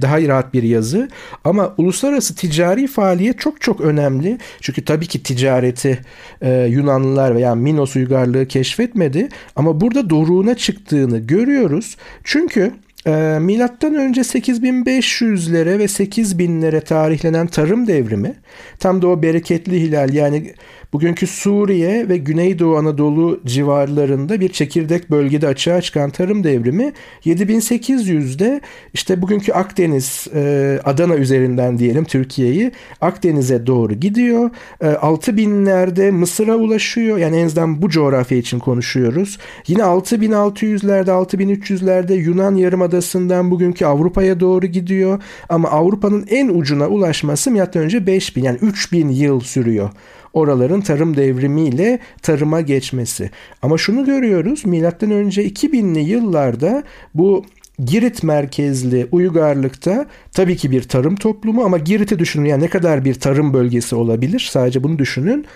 [0.02, 1.08] daha rahat bir yazı.
[1.44, 4.38] Ama uluslararası ticari faaliyet çok çok önemli.
[4.60, 5.98] Çünkü tabii ki ticareti
[6.42, 9.28] e, Yunanlılar veya Minos uygarlığı keşfetmedi.
[9.56, 11.96] Ama burada doruğuna çıktığını görüyoruz.
[12.24, 12.72] Çünkü
[13.06, 18.34] e, milattan önce 8500'lere ve 8000'lere tarihlenen tarım devrimi
[18.78, 20.54] tam da o bereketli hilal yani
[20.92, 26.92] bugünkü Suriye ve Güneydoğu Anadolu civarlarında bir çekirdek bölgede açığa çıkan tarım devrimi
[27.24, 28.60] 7800'de
[28.94, 34.50] işte bugünkü Akdeniz, e, Adana üzerinden diyelim Türkiye'yi Akdeniz'e doğru gidiyor.
[34.80, 37.18] E, 6000'lerde Mısır'a ulaşıyor.
[37.18, 39.38] Yani en azından bu coğrafya için konuşuyoruz.
[39.66, 45.22] Yine 6600'lerde, 6300'lerde Yunan Yarımadası'ndan bugünkü Avrupa'ya doğru gidiyor.
[45.48, 48.06] Ama Avrupa'nın en ucuna ulaşması M.Ö.
[48.06, 49.90] 5000 yani 3000 yıl sürüyor
[50.32, 53.30] oraların tarım devrimiyle tarıma geçmesi.
[53.62, 56.82] Ama şunu görüyoruz milattan önce 2000'li yıllarda
[57.14, 57.44] bu
[57.84, 63.14] Girit merkezli uygarlıkta tabii ki bir tarım toplumu ama Girit'i düşünün yani ne kadar bir
[63.14, 65.46] tarım bölgesi olabilir sadece bunu düşünün.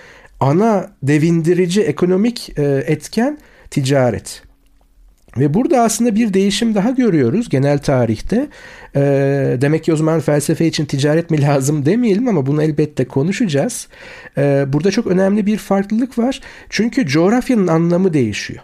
[0.40, 3.38] Ana devindirici ekonomik e, etken
[3.70, 4.42] ticaret.
[5.36, 8.48] Ve burada aslında bir değişim daha görüyoruz genel tarihte.
[8.96, 9.00] E,
[9.60, 13.88] demek ki o zaman felsefe için ticaret mi lazım demeyelim ama bunu elbette konuşacağız.
[14.38, 16.40] E, burada çok önemli bir farklılık var.
[16.70, 18.60] Çünkü coğrafyanın anlamı değişiyor.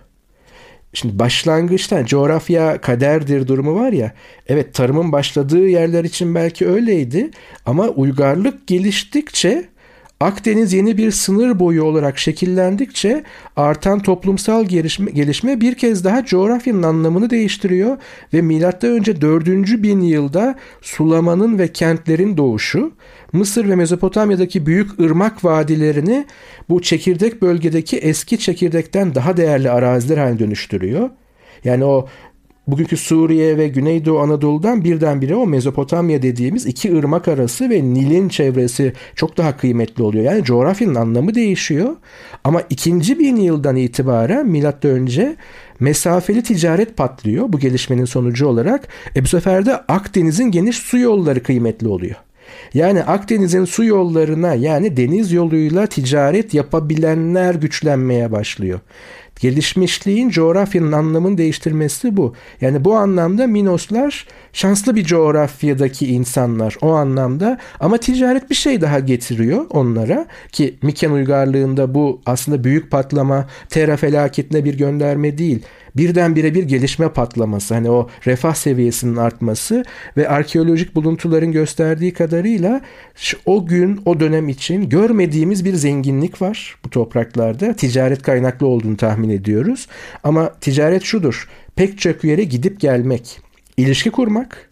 [0.93, 4.13] Şimdi başlangıçta coğrafya kaderdir durumu var ya.
[4.49, 7.31] Evet tarımın başladığı yerler için belki öyleydi
[7.67, 9.65] ama uygarlık geliştikçe
[10.21, 13.25] Akdeniz yeni bir sınır boyu olarak şekillendikçe
[13.57, 17.97] artan toplumsal gelişme, gelişme bir kez daha coğrafyanın anlamını değiştiriyor
[18.35, 18.43] ve
[18.87, 19.47] önce 4.
[19.83, 22.93] bin yılda sulamanın ve kentlerin doğuşu
[23.33, 26.27] Mısır ve Mezopotamya'daki büyük ırmak vadilerini
[26.69, 31.11] bu çekirdek bölgedeki eski çekirdekten daha değerli araziler haline dönüştürüyor.
[31.65, 32.09] Yani o
[32.73, 38.93] bugünkü Suriye ve Güneydoğu Anadolu'dan birdenbire o Mezopotamya dediğimiz iki ırmak arası ve Nil'in çevresi
[39.15, 40.25] çok daha kıymetli oluyor.
[40.25, 41.97] Yani coğrafyanın anlamı değişiyor.
[42.45, 45.37] Ama ikinci bin yıldan itibaren milattan önce
[45.81, 48.89] mesafeli ticaret patlıyor bu gelişmenin sonucu olarak.
[49.17, 52.17] E bu sefer de Akdeniz'in geniş su yolları kıymetli oluyor.
[52.75, 58.81] Yani Akdeniz'in su yollarına yani deniz yoluyla ticaret yapabilenler güçlenmeye başlıyor.
[59.41, 62.35] Gelişmişliğin coğrafyanın anlamını değiştirmesi bu.
[62.61, 68.99] Yani bu anlamda Minoslar şanslı bir coğrafyadaki insanlar o anlamda ama ticaret bir şey daha
[68.99, 75.63] getiriyor onlara ki Miken uygarlığında bu aslında büyük patlama Terra felaketine bir gönderme değil
[75.97, 79.85] birdenbire bir gelişme patlaması hani o refah seviyesinin artması
[80.17, 82.81] ve arkeolojik buluntuların gösterdiği kadarıyla
[83.47, 87.75] o gün o dönem için görmediğimiz bir zenginlik var bu topraklarda.
[87.77, 89.89] Ticaret kaynaklı olduğunu tahmin ediyoruz.
[90.25, 91.49] Ama ticaret şudur.
[91.77, 93.41] Pek çok yere gidip gelmek,
[93.81, 94.71] ilişki kurmak,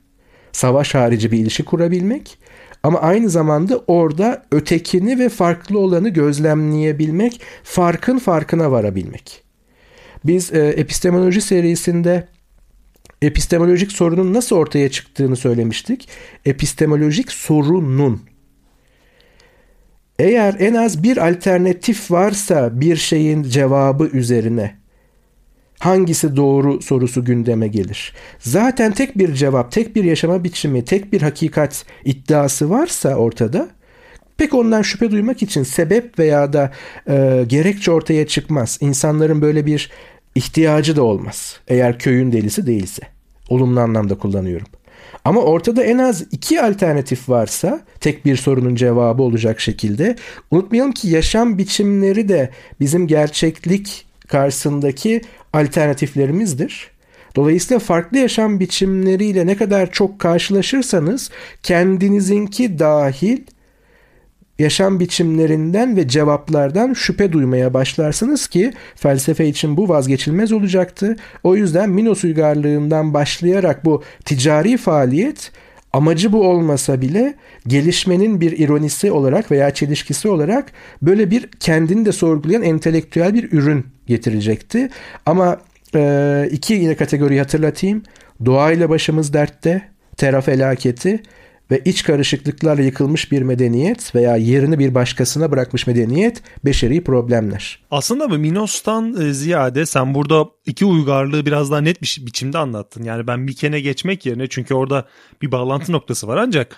[0.53, 2.39] savaş harici bir ilişki kurabilmek
[2.83, 9.43] ama aynı zamanda orada ötekini ve farklı olanı gözlemleyebilmek, farkın farkına varabilmek.
[10.25, 12.29] Biz e, epistemoloji serisinde
[13.23, 16.09] epistemolojik sorunun nasıl ortaya çıktığını söylemiştik.
[16.45, 18.21] Epistemolojik sorunun.
[20.19, 24.78] Eğer en az bir alternatif varsa bir şeyin cevabı üzerine
[25.79, 28.13] hangisi doğru sorusu gündeme gelir.
[28.39, 33.69] Zaten tek bir cevap, tek bir yaşama biçimi, tek bir hakikat iddiası varsa ortada
[34.37, 36.73] pek ondan şüphe duymak için sebep veya da
[37.09, 38.79] e, gerekçe ortaya çıkmaz.
[38.81, 39.91] İnsanların böyle bir
[40.35, 41.61] ihtiyacı da olmaz.
[41.69, 43.03] Eğer köyün delisi değilse.
[43.49, 44.67] Olumlu anlamda kullanıyorum.
[45.25, 50.17] Ama ortada en az iki alternatif varsa tek bir sorunun cevabı olacak şekilde
[50.51, 55.21] unutmayalım ki yaşam biçimleri de bizim gerçeklik karşısındaki
[55.53, 56.91] alternatiflerimizdir.
[57.37, 61.31] Dolayısıyla farklı yaşam biçimleriyle ne kadar çok karşılaşırsanız
[61.63, 63.39] kendinizinki dahil
[64.59, 71.17] yaşam biçimlerinden ve cevaplardan şüphe duymaya başlarsınız ki felsefe için bu vazgeçilmez olacaktı.
[71.45, 75.53] O yüzden Minos uygarlığından başlayarak bu ticari faaliyet
[75.93, 77.35] amacı bu olmasa bile
[77.67, 80.73] gelişmenin bir ironisi olarak veya çelişkisi olarak
[81.03, 84.89] böyle bir kendini de sorgulayan entelektüel bir ürün getirecekti.
[85.27, 85.59] Ama
[85.95, 88.03] e, iki yine kategoriyi hatırlatayım.
[88.45, 89.83] Doğayla başımız dertte,
[90.17, 91.23] tera felaketi
[91.71, 97.81] ve iç karışıklıklarla yıkılmış bir medeniyet veya yerini bir başkasına bırakmış medeniyet beşeri problemler.
[97.91, 103.03] Aslında bu Minos'tan e, ziyade sen burada iki uygarlığı biraz daha net bir biçimde anlattın.
[103.03, 105.07] Yani ben Miken'e geçmek yerine çünkü orada
[105.43, 106.77] bir bağlantı noktası var ancak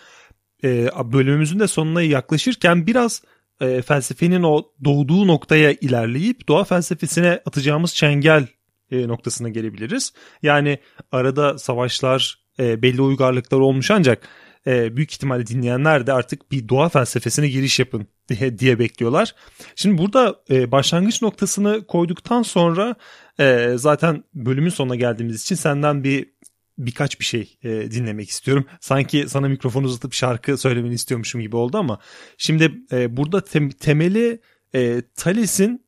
[0.64, 3.22] e, bölümümüzün de sonuna yaklaşırken biraz
[3.60, 8.46] e, felsefenin o doğduğu noktaya ilerleyip doğa felsefesine atacağımız çengel
[8.90, 10.12] e, noktasına gelebiliriz.
[10.42, 10.78] Yani
[11.12, 14.28] arada savaşlar, e, belli uygarlıklar olmuş ancak
[14.66, 19.34] e, büyük ihtimalle dinleyenler de artık bir doğa felsefesine giriş yapın diye, diye bekliyorlar.
[19.76, 22.94] Şimdi burada e, başlangıç noktasını koyduktan sonra
[23.40, 26.26] e, zaten bölümün sonuna geldiğimiz için senden bir
[26.78, 28.66] birkaç bir şey e, dinlemek istiyorum.
[28.80, 31.98] Sanki sana mikrofonu uzatıp şarkı söylemeni istiyormuşum gibi oldu ama
[32.38, 34.40] şimdi e, burada tem, temeli
[34.74, 35.84] e, Thales'in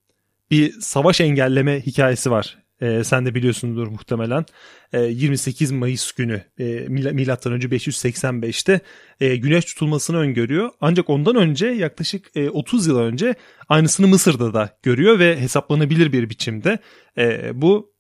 [0.51, 2.62] bir savaş engelleme hikayesi var.
[2.83, 4.45] E, sen de biliyorsundur muhtemelen.
[4.93, 8.81] E, 28 Mayıs günü e, milattan önce 585'te
[9.21, 10.71] e, güneş tutulmasını öngörüyor.
[10.81, 13.35] Ancak ondan önce yaklaşık e, 30 yıl önce
[13.69, 16.79] aynısını Mısır'da da görüyor ve hesaplanabilir bir biçimde
[17.19, 17.93] e, bu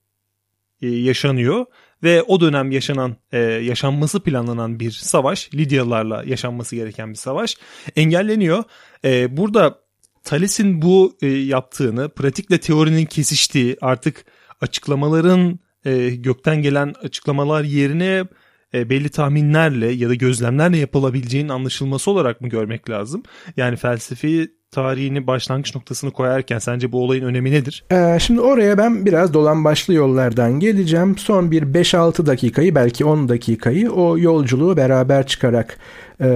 [0.83, 1.66] e, yaşanıyor
[2.03, 7.57] ve o dönem yaşanan e, yaşanması planlanan bir savaş Lidyalılarla yaşanması gereken bir savaş
[7.97, 8.64] engelleniyor.
[9.05, 9.79] E, burada
[10.25, 14.25] Thales'in bu e, yaptığını pratikle teorinin kesiştiği artık
[14.62, 18.25] açıklamaların e, gökten gelen açıklamalar yerine
[18.75, 23.22] e, belli tahminlerle ya da gözlemlerle yapılabileceğinin anlaşılması olarak mı görmek lazım?
[23.57, 27.85] Yani felsefi tarihini başlangıç noktasını koyarken sence bu olayın önemi nedir?
[27.92, 31.18] Ee, şimdi oraya ben biraz dolan başlı yollardan geleceğim.
[31.18, 35.79] Son bir 5-6 dakikayı belki 10 dakikayı o yolculuğu beraber çıkarak
[36.20, 36.29] e,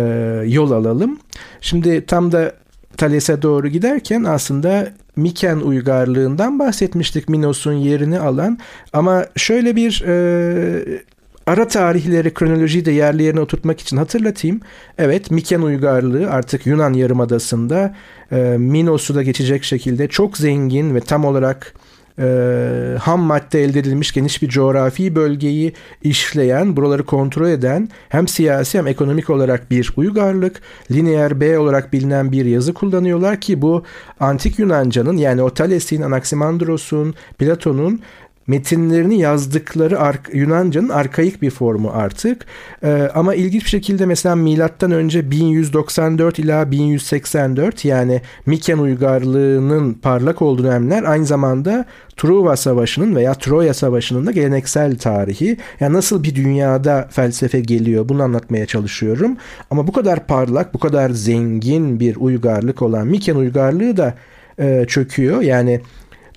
[0.47, 1.19] yol alalım.
[1.61, 2.53] Şimdi tam da
[2.97, 8.59] Thales'e doğru giderken aslında Miken uygarlığından bahsetmiştik Minos'un yerini alan
[8.93, 11.03] ama şöyle bir e,
[11.47, 14.61] ara tarihleri kronolojiyi de yerli yerine oturtmak için hatırlatayım.
[14.99, 17.95] Evet Miken uygarlığı artık Yunan yarımadasında
[18.33, 21.75] e, Minos'u da geçecek şekilde çok zengin ve tam olarak
[22.19, 28.79] e, ham madde elde edilmiş geniş bir coğrafi bölgeyi işleyen, buraları kontrol eden hem siyasi
[28.79, 33.83] hem ekonomik olarak bir uygarlık, lineer B olarak bilinen bir yazı kullanıyorlar ki bu
[34.21, 38.01] antik Yunanca'nın yani o Thales'in, Anaximandros'un, Platon'un
[38.47, 42.45] metinlerini yazdıkları ar- Yunanca'nın arkaik bir formu artık.
[42.85, 50.43] Ee, ama ilginç bir şekilde mesela milattan önce 1194 ila 1184 yani Miken uygarlığının parlak
[50.43, 51.85] olduğu dönemler aynı zamanda
[52.17, 55.57] Truva Savaşı'nın veya Troya Savaşı'nın da geleneksel tarihi.
[55.81, 59.37] Yani nasıl bir dünyada felsefe geliyor bunu anlatmaya çalışıyorum.
[59.71, 64.15] Ama bu kadar parlak, bu kadar zengin bir uygarlık olan Miken uygarlığı da
[64.59, 65.43] e, çöküyor.
[65.43, 65.81] Yani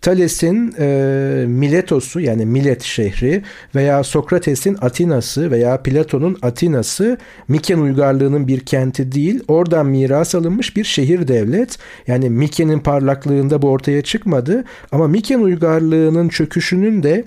[0.02, 3.44] Thales'in e, Miletos'u yani Milet şehri
[3.76, 10.84] veya Sokrates'in Atina'sı veya Platon'un Atina'sı Miken uygarlığının bir kenti değil oradan miras alınmış bir
[10.84, 11.78] şehir devlet.
[12.08, 17.26] Yani Miken'in parlaklığında bu ortaya çıkmadı ama Miken uygarlığının çöküşünün de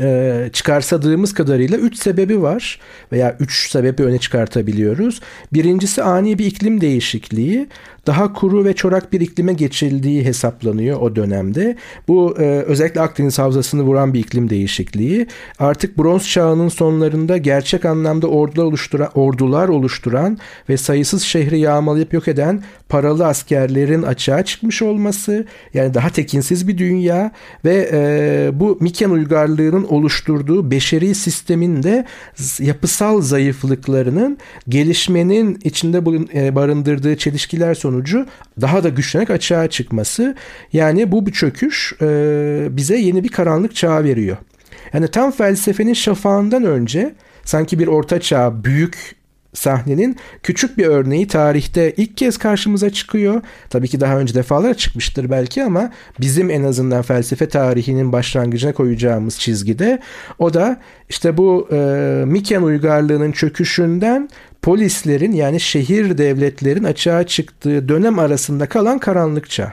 [0.00, 2.80] e, çıkarsadığımız kadarıyla 3 sebebi var
[3.12, 5.20] veya 3 sebebi öne çıkartabiliyoruz.
[5.52, 7.68] Birincisi ani bir iklim değişikliği
[8.06, 11.76] daha kuru ve çorak bir iklime geçildiği hesaplanıyor o dönemde.
[12.08, 15.26] Bu e, özellikle Akdeniz havzasını vuran bir iklim değişikliği.
[15.58, 20.38] Artık bronz çağının sonlarında gerçek anlamda ordular oluşturan, ordular oluşturan
[20.68, 26.78] ve sayısız şehri yağmalayıp yok eden paralı askerlerin açığa çıkmış olması yani daha tekinsiz bir
[26.78, 27.32] dünya
[27.64, 32.04] ve e, bu Miken uygarlığının oluşturduğu beşeri sistemin de
[32.58, 34.38] yapısal zayıflıklarının
[34.68, 35.98] gelişmenin içinde
[36.34, 37.89] e, barındırdığı çelişkiler sonucu
[38.60, 40.34] daha da güçlenerek açığa çıkması
[40.72, 42.06] yani bu bir çöküş e,
[42.70, 44.36] bize yeni bir karanlık çağ veriyor.
[44.92, 47.14] Yani tam felsefenin şafağından önce
[47.44, 49.20] sanki bir orta çağ büyük
[49.54, 53.42] sahnenin küçük bir örneği tarihte ilk kez karşımıza çıkıyor.
[53.70, 59.38] Tabii ki daha önce defalar çıkmıştır belki ama bizim en azından felsefe tarihinin başlangıcına koyacağımız
[59.38, 59.98] çizgide
[60.38, 61.76] o da işte bu e,
[62.26, 64.28] Miken uygarlığının çöküşünden
[64.62, 69.72] polislerin yani şehir devletlerin açığa çıktığı dönem arasında kalan karanlık çağ.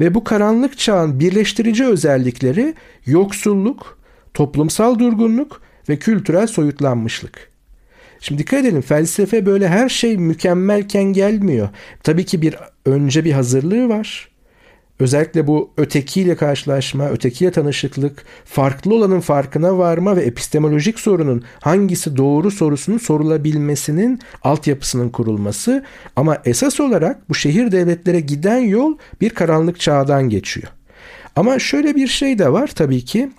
[0.00, 2.74] Ve bu karanlık çağın birleştirici özellikleri
[3.06, 3.98] yoksulluk,
[4.34, 7.50] toplumsal durgunluk ve kültürel soyutlanmışlık.
[8.20, 11.68] Şimdi dikkat edelim felsefe böyle her şey mükemmelken gelmiyor.
[12.02, 12.56] Tabii ki bir
[12.86, 14.28] önce bir hazırlığı var.
[14.98, 22.50] Özellikle bu ötekiyle karşılaşma, ötekiyle tanışıklık, farklı olanın farkına varma ve epistemolojik sorunun hangisi doğru
[22.50, 25.84] sorusunun sorulabilmesinin altyapısının kurulması
[26.16, 30.68] ama esas olarak bu şehir devletlere giden yol bir karanlık çağdan geçiyor.
[31.36, 33.30] Ama şöyle bir şey de var tabii ki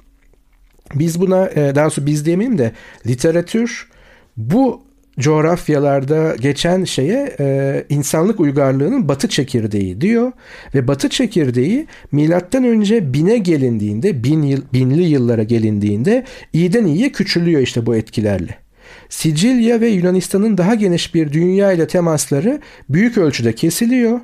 [0.95, 2.71] biz buna e, daha doğrusu biz demeyeyim de
[3.07, 3.89] literatür
[4.37, 4.81] bu
[5.19, 10.31] coğrafyalarda geçen şeye e, insanlık uygarlığının batı çekirdeği diyor
[10.75, 17.61] ve batı çekirdeği milattan önce bine gelindiğinde bin yıl, binli yıllara gelindiğinde iyiden iyiye küçülüyor
[17.61, 18.57] işte bu etkilerle.
[19.09, 24.19] Sicilya ve Yunanistan'ın daha geniş bir dünya ile temasları büyük ölçüde kesiliyor.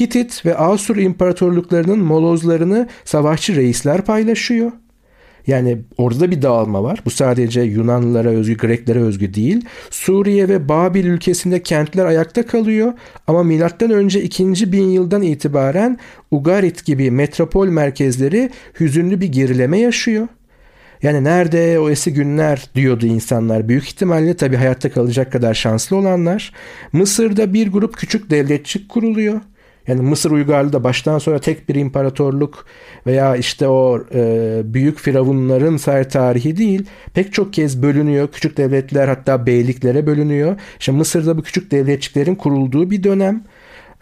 [0.00, 4.72] Hitit ve Asur imparatorluklarının molozlarını savaşçı reisler paylaşıyor.
[5.46, 7.02] Yani orada da bir dağılma var.
[7.04, 9.64] Bu sadece Yunanlılara özgü, Greklere özgü değil.
[9.90, 12.92] Suriye ve Babil ülkesinde kentler ayakta kalıyor
[13.26, 14.72] ama milattan önce 2.
[14.72, 15.98] bin yıldan itibaren
[16.30, 20.28] Ugarit gibi metropol merkezleri hüzünlü bir gerileme yaşıyor.
[21.02, 23.68] Yani nerede o eski günler diyordu insanlar.
[23.68, 26.52] Büyük ihtimalle tabii hayatta kalacak kadar şanslı olanlar.
[26.92, 29.40] Mısır'da bir grup küçük devletçik kuruluyor.
[29.88, 32.66] Yani Mısır uygarlığı da baştan sonra tek bir imparatorluk
[33.06, 36.86] veya işte o e, büyük firavunların sayr tarihi değil.
[37.14, 38.28] Pek çok kez bölünüyor.
[38.32, 40.56] Küçük devletler hatta beyliklere bölünüyor.
[40.80, 43.44] İşte Mısır'da bu küçük devletçiklerin kurulduğu bir dönem.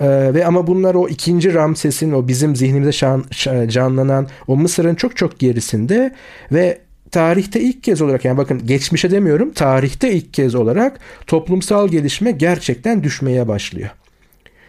[0.00, 3.24] Ee, ve ama bunlar o ikinci Ramses'in o bizim zihnimize şan,
[3.68, 6.14] canlanan o Mısır'ın çok çok gerisinde
[6.52, 6.78] ve
[7.10, 13.04] tarihte ilk kez olarak yani bakın geçmişe demiyorum tarihte ilk kez olarak toplumsal gelişme gerçekten
[13.04, 13.90] düşmeye başlıyor.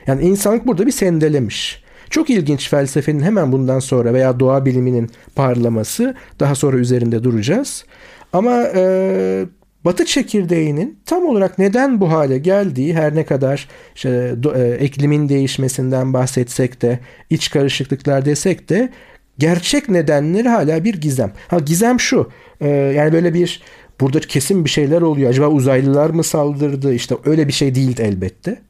[0.08, 1.84] Yani insanlık burada bir sendelemiş.
[2.10, 7.86] Çok ilginç felsefenin hemen bundan sonra veya doğa biliminin parlaması daha sonra üzerinde duracağız.
[8.34, 9.46] Ama e,
[9.86, 16.14] Batı çekirdeğinin tam olarak neden bu hale geldiği her ne kadar işte, e, iklimin değişmesinden
[16.14, 17.00] bahsetsek de
[17.30, 18.90] iç karışıklıklar desek de
[19.38, 21.32] gerçek nedenleri hala bir gizem.
[21.48, 22.30] Ha gizem şu
[22.62, 23.62] e, yani böyle bir
[24.02, 25.30] burada kesin bir şeyler oluyor.
[25.30, 26.94] Acaba uzaylılar mı saldırdı?
[26.94, 28.62] İşte öyle bir şey değildi elbette.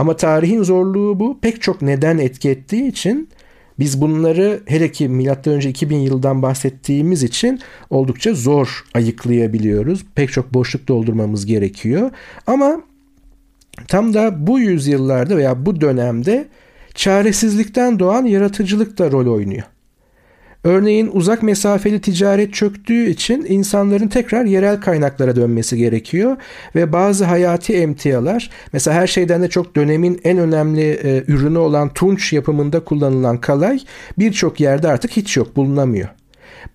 [0.00, 1.38] Ama tarihin zorluğu bu.
[1.40, 3.28] Pek çok neden etki ettiği için
[3.78, 5.58] biz bunları hele ki M.Ö.
[5.58, 10.04] 2000 yıldan bahsettiğimiz için oldukça zor ayıklayabiliyoruz.
[10.14, 12.10] Pek çok boşluk doldurmamız gerekiyor.
[12.46, 12.80] Ama
[13.88, 16.48] tam da bu yüzyıllarda veya bu dönemde
[16.94, 19.64] çaresizlikten doğan yaratıcılık da rol oynuyor.
[20.64, 26.36] Örneğin uzak mesafeli ticaret çöktüğü için insanların tekrar yerel kaynaklara dönmesi gerekiyor
[26.74, 31.88] ve bazı hayati emtialar mesela her şeyden de çok dönemin en önemli e, ürünü olan
[31.88, 33.80] tunç yapımında kullanılan kalay
[34.18, 36.08] birçok yerde artık hiç yok bulunamıyor.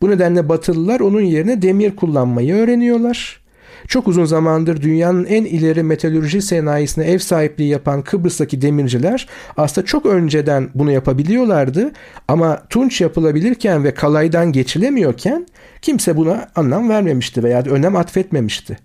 [0.02, 3.45] Bu nedenle Batılılar onun yerine demir kullanmayı öğreniyorlar.
[3.88, 9.28] Çok uzun zamandır dünyanın en ileri metalürji sanayisine ev sahipliği yapan Kıbrıs'taki demirciler
[9.58, 11.92] aslında çok önceden bunu yapabiliyorlardı
[12.28, 15.48] ama tunç yapılabilirken ve kalaydan geçilemiyorken
[15.82, 18.78] kimse buna anlam vermemişti veya önem atfetmemişti.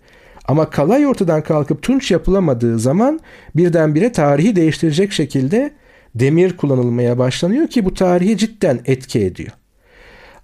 [0.44, 3.20] Ama kalay ortadan kalkıp tunç yapılamadığı zaman
[3.56, 5.70] birdenbire tarihi değiştirecek şekilde
[6.14, 9.52] demir kullanılmaya başlanıyor ki bu tarihi cidden etki ediyor.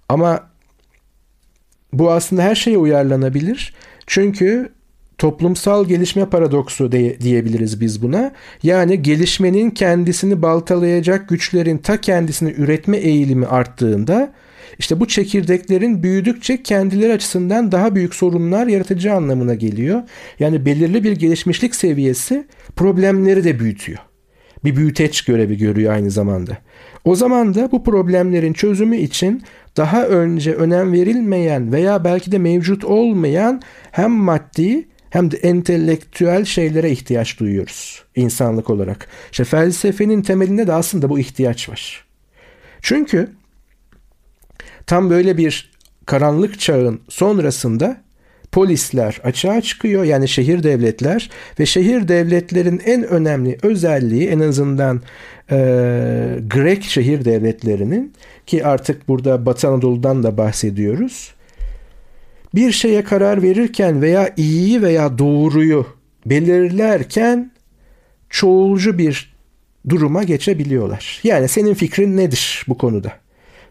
[0.09, 0.43] Ama
[1.93, 3.73] bu aslında her şeye uyarlanabilir.
[4.07, 4.69] Çünkü
[5.17, 8.31] toplumsal gelişme paradoksu de, diyebiliriz biz buna.
[8.63, 14.33] Yani gelişmenin kendisini baltalayacak güçlerin ta kendisini üretme eğilimi arttığında
[14.79, 20.01] işte bu çekirdeklerin büyüdükçe kendileri açısından daha büyük sorunlar yaratacağı anlamına geliyor.
[20.39, 23.99] Yani belirli bir gelişmişlik seviyesi problemleri de büyütüyor.
[24.63, 26.57] Bir büyüteç görevi görüyor aynı zamanda.
[27.07, 29.43] O zaman da bu problemlerin çözümü için
[29.77, 36.91] daha önce önem verilmeyen veya belki de mevcut olmayan hem maddi hem de entelektüel şeylere
[36.91, 39.07] ihtiyaç duyuyoruz insanlık olarak.
[39.31, 42.05] İşte felsefenin temelinde de aslında bu ihtiyaç var.
[42.81, 43.29] Çünkü
[44.87, 45.71] tam böyle bir
[46.05, 48.01] karanlık çağın sonrasında
[48.57, 51.29] polisler açığa çıkıyor yani şehir devletler
[51.59, 55.01] ve şehir devletlerin en önemli özelliği en azından
[55.51, 55.57] e,
[56.49, 58.13] Grek şehir devletlerinin
[58.45, 61.33] ki artık burada Batı Anadolu'dan da bahsediyoruz.
[62.55, 65.85] Bir şeye karar verirken veya iyiyi veya doğruyu
[66.25, 67.51] belirlerken
[68.29, 69.35] çoğulcu bir
[69.89, 71.19] duruma geçebiliyorlar.
[71.23, 73.13] Yani senin fikrin nedir bu konuda?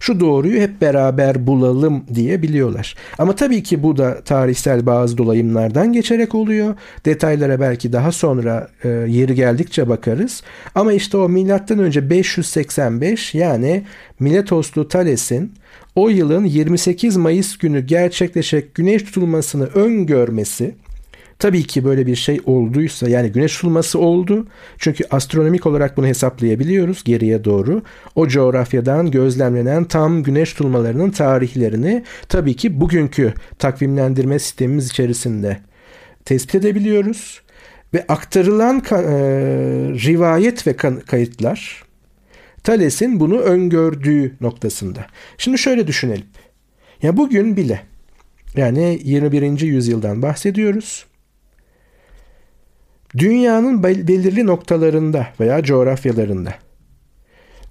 [0.00, 2.94] Şu doğruyu hep beraber bulalım diye biliyorlar.
[3.18, 6.74] Ama tabii ki bu da tarihsel bazı dolayımlardan geçerek oluyor.
[7.04, 10.42] Detaylara belki daha sonra e, yeri geldikçe bakarız.
[10.74, 13.82] Ama işte o milattan önce 585 yani
[14.20, 15.52] Miletoslu Thales'in
[15.94, 20.74] o yılın 28 Mayıs günü gerçekleşecek güneş tutulmasını öngörmesi
[21.38, 24.46] Tabii ki böyle bir şey olduysa yani güneş tutulması oldu.
[24.78, 27.82] Çünkü astronomik olarak bunu hesaplayabiliyoruz geriye doğru.
[28.14, 35.58] O coğrafyadan gözlemlenen tam güneş tutulmalarının tarihlerini tabii ki bugünkü takvimlendirme sistemimiz içerisinde
[36.24, 37.40] tespit edebiliyoruz.
[37.94, 38.96] Ve aktarılan e,
[40.06, 40.76] rivayet ve
[41.06, 41.84] kayıtlar
[42.64, 45.06] Thales'in bunu öngördüğü noktasında.
[45.38, 46.26] Şimdi şöyle düşünelim.
[47.02, 47.82] Ya bugün bile
[48.56, 49.60] yani 21.
[49.60, 51.06] yüzyıldan bahsediyoruz.
[53.18, 56.54] Dünyanın belirli noktalarında veya coğrafyalarında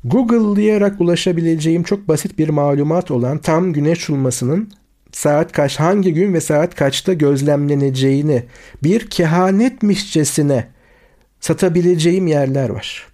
[0.03, 4.69] Google'layarak ulaşabileceğim çok basit bir malumat olan tam güneş tutulmasının
[5.11, 8.43] saat kaç, hangi gün ve saat kaçta gözlemleneceğini
[8.83, 10.67] bir kehanetmişçesine
[11.39, 13.07] satabileceğim yerler var.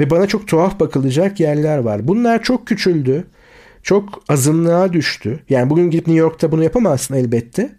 [0.00, 2.08] Ve bana çok tuhaf bakılacak yerler var.
[2.08, 3.24] Bunlar çok küçüldü.
[3.82, 5.40] Çok azınlığa düştü.
[5.48, 7.70] Yani bugün gidip New York'ta bunu yapamazsın elbette.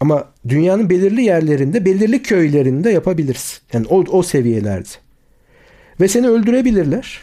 [0.00, 3.58] Ama dünyanın belirli yerlerinde, belirli köylerinde yapabilirsin.
[3.72, 4.88] Yani o, o seviyelerde.
[6.00, 7.20] Ve seni öldürebilirler.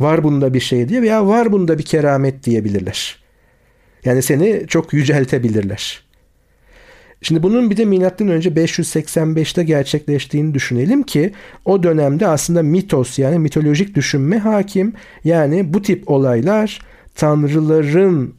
[0.00, 3.16] Var bunda bir şey diye veya var bunda bir keramet diyebilirler.
[4.04, 6.02] Yani seni çok yüceltebilirler.
[7.22, 11.32] Şimdi bunun bir de milattan önce 585'te gerçekleştiğini düşünelim ki
[11.64, 14.92] o dönemde aslında mitos yani mitolojik düşünme hakim.
[15.24, 16.80] Yani bu tip olaylar
[17.14, 18.34] tanrıların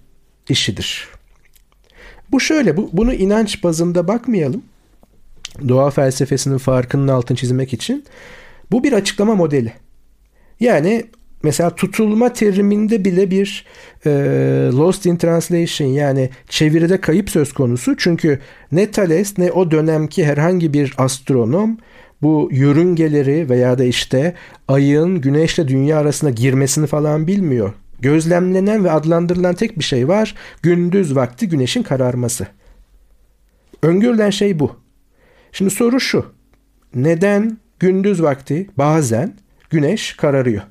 [0.49, 1.18] işidir.
[2.31, 4.61] Bu şöyle, bu, bunu inanç bazında bakmayalım.
[5.67, 8.03] Doğa felsefesinin farkının altını çizmek için.
[8.71, 9.73] Bu bir açıklama modeli.
[10.59, 11.05] Yani
[11.43, 13.65] mesela tutulma teriminde bile bir
[14.05, 14.09] e,
[14.73, 17.97] lost in translation yani çeviride kayıp söz konusu.
[17.97, 18.39] Çünkü
[18.71, 21.77] ne Thales ne o dönemki herhangi bir astronom
[22.21, 24.33] bu yörüngeleri veya da işte
[24.67, 27.73] ayın güneşle dünya arasına girmesini falan bilmiyor.
[28.01, 30.35] Gözlemlenen ve adlandırılan tek bir şey var.
[30.61, 32.47] Gündüz vakti güneşin kararması.
[33.81, 34.75] Öngörülen şey bu.
[35.51, 36.25] Şimdi soru şu.
[36.95, 39.33] Neden gündüz vakti bazen
[39.69, 40.61] güneş kararıyor?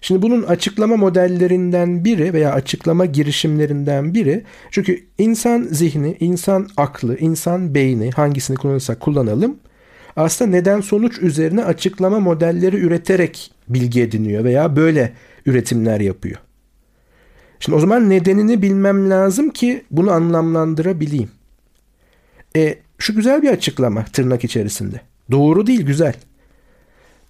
[0.00, 7.74] Şimdi bunun açıklama modellerinden biri veya açıklama girişimlerinden biri çünkü insan zihni, insan aklı, insan
[7.74, 9.56] beyni hangisini kullanırsak kullanalım
[10.16, 15.12] aslında neden sonuç üzerine açıklama modelleri üreterek bilgi ediniyor veya böyle
[15.46, 16.36] üretimler yapıyor.
[17.60, 21.30] Şimdi o zaman nedenini bilmem lazım ki bunu anlamlandırabileyim.
[22.56, 25.00] E, şu güzel bir açıklama tırnak içerisinde.
[25.30, 26.14] Doğru değil güzel.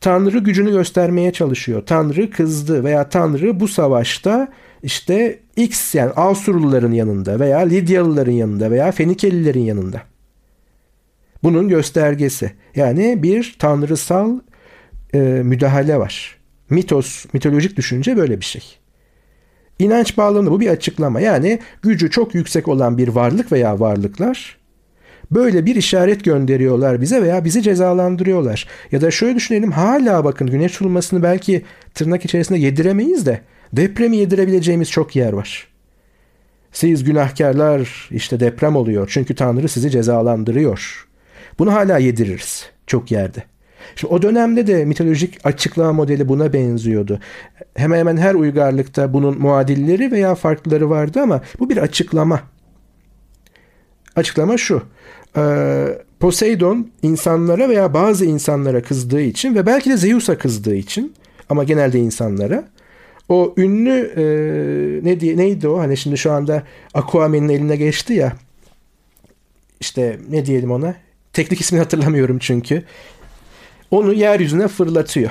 [0.01, 1.83] Tanrı gücünü göstermeye çalışıyor.
[1.87, 4.49] Tanrı kızdı veya Tanrı bu savaşta
[4.83, 10.03] işte X yani Asurluların yanında veya Lidyalıların yanında veya Fenikelilerin yanında.
[11.43, 12.53] Bunun göstergesi.
[12.77, 14.39] Yani bir tanrısal
[15.14, 16.37] e, müdahale var.
[16.71, 18.62] Mitos, mitolojik düşünce böyle bir şey.
[19.79, 21.21] İnanç bağlamında bu bir açıklama.
[21.21, 24.59] Yani gücü çok yüksek olan bir varlık veya varlıklar
[25.31, 28.67] böyle bir işaret gönderiyorlar bize veya bizi cezalandırıyorlar.
[28.93, 31.62] Ya da şöyle düşünelim hala bakın güneş tutulmasını belki
[31.95, 33.41] tırnak içerisinde yediremeyiz de
[33.73, 35.67] depremi yedirebileceğimiz çok yer var.
[36.73, 41.07] Siz günahkarlar işte deprem oluyor çünkü Tanrı sizi cezalandırıyor.
[41.59, 43.43] Bunu hala yediririz çok yerde.
[43.97, 47.20] Şimdi o dönemde de mitolojik açıklama modeli buna benziyordu.
[47.74, 52.41] Hemen hemen her uygarlıkta bunun muadilleri veya farklıları vardı ama bu bir açıklama.
[54.16, 54.82] Açıklama şu.
[56.20, 61.14] Poseidon insanlara veya bazı insanlara kızdığı için ve belki de Zeus'a kızdığı için
[61.49, 62.64] ama genelde insanlara
[63.28, 64.24] o ünlü e,
[65.05, 66.62] ne diye neydi o hani şimdi şu anda
[66.95, 68.32] Aquaman'ın eline geçti ya
[69.80, 70.95] işte ne diyelim ona
[71.32, 72.82] teknik ismini hatırlamıyorum çünkü
[73.91, 75.30] onu yeryüzüne fırlatıyor.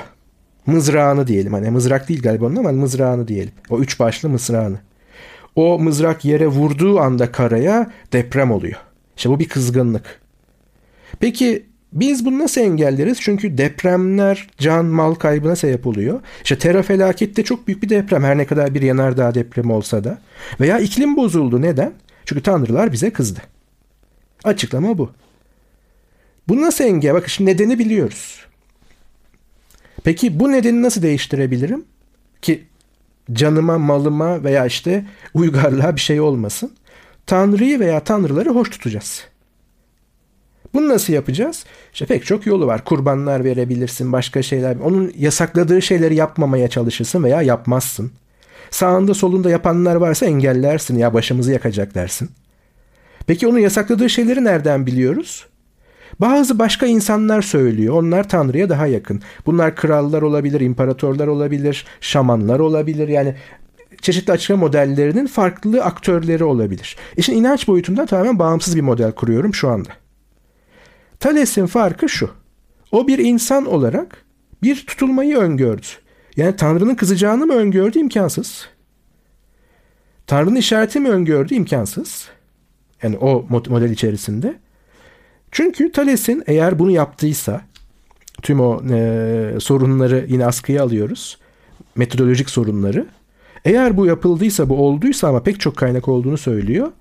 [0.66, 3.52] Mızrağını diyelim hani mızrak değil galiba onun ama mızrağını diyelim.
[3.70, 4.76] O üç başlı mızrağını.
[5.56, 8.76] O mızrak yere vurduğu anda karaya deprem oluyor.
[9.16, 10.20] İşte bu bir kızgınlık.
[11.20, 13.18] Peki biz bunu nasıl engelleriz?
[13.20, 16.20] Çünkü depremler can mal kaybına sebep oluyor.
[16.42, 20.18] İşte Terra felakette çok büyük bir deprem her ne kadar bir yanardağ depremi olsa da.
[20.60, 21.62] Veya iklim bozuldu.
[21.62, 21.92] Neden?
[22.24, 23.40] Çünkü tanrılar bize kızdı.
[24.44, 25.10] Açıklama bu.
[26.48, 27.14] Bunu nasıl engel?
[27.14, 28.45] Bakın şimdi nedeni biliyoruz.
[30.06, 31.84] Peki bu nedeni nasıl değiştirebilirim?
[32.42, 32.64] Ki
[33.32, 35.04] canıma, malıma veya işte
[35.34, 36.72] uygarlığa bir şey olmasın.
[37.26, 39.24] Tanrıyı veya tanrıları hoş tutacağız.
[40.74, 41.64] Bunu nasıl yapacağız?
[41.92, 42.84] İşte pek çok yolu var.
[42.84, 44.76] Kurbanlar verebilirsin, başka şeyler.
[44.76, 48.12] Onun yasakladığı şeyleri yapmamaya çalışırsın veya yapmazsın.
[48.70, 52.30] Sağında solunda yapanlar varsa engellersin ya başımızı yakacak dersin.
[53.26, 55.46] Peki onun yasakladığı şeyleri nereden biliyoruz?
[56.20, 57.94] Bazı başka insanlar söylüyor.
[57.94, 59.22] Onlar Tanrı'ya daha yakın.
[59.46, 63.08] Bunlar krallar olabilir, imparatorlar olabilir, şamanlar olabilir.
[63.08, 63.34] Yani
[64.02, 66.96] çeşitli açıklama modellerinin farklı aktörleri olabilir.
[67.16, 69.88] İşin inanç boyutunda tamamen bağımsız bir model kuruyorum şu anda.
[71.20, 72.30] Thales'in farkı şu.
[72.92, 74.24] O bir insan olarak
[74.62, 75.86] bir tutulmayı öngördü.
[76.36, 77.98] Yani Tanrı'nın kızacağını mı öngördü?
[77.98, 78.68] imkansız.
[80.26, 81.54] Tanrı'nın işareti mi öngördü?
[81.54, 82.28] imkansız.
[83.02, 84.58] Yani o model içerisinde.
[85.50, 87.60] Çünkü Thales'in eğer bunu yaptıysa
[88.42, 91.38] tüm o e, sorunları yine askıya alıyoruz.
[91.96, 93.06] Metodolojik sorunları.
[93.64, 96.92] Eğer bu yapıldıysa bu olduysa ama pek çok kaynak olduğunu söylüyor.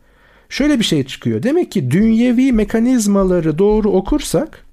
[0.49, 1.43] Şöyle bir şey çıkıyor.
[1.43, 4.65] Demek ki dünyevi mekanizmaları doğru okursak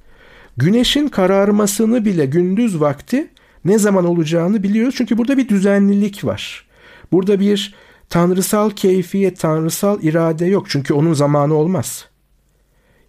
[0.56, 3.28] güneşin kararmasını bile gündüz vakti
[3.64, 4.94] ne zaman olacağını biliyoruz.
[4.98, 6.66] Çünkü burada bir düzenlilik var.
[7.12, 7.74] Burada bir
[8.08, 10.66] tanrısal keyfiyet, tanrısal irade yok.
[10.70, 12.06] Çünkü onun zamanı olmaz.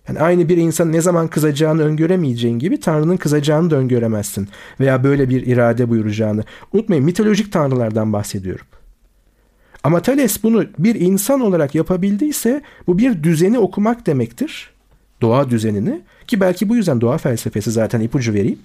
[0.08, 4.50] Yani aynı bir insan ne zaman kızacağını öngöremeyeceğin gibi Tanrı'nın kızacağını da öngöremezsin.
[4.80, 6.44] Veya böyle bir irade buyuracağını.
[6.74, 8.66] Unutmayın mitolojik tanrılardan bahsediyorum.
[9.84, 14.74] Ama Thales bunu bir insan olarak yapabildiyse bu bir düzeni okumak demektir.
[15.22, 18.60] Doğa düzenini ki belki bu yüzden doğa felsefesi zaten ipucu vereyim.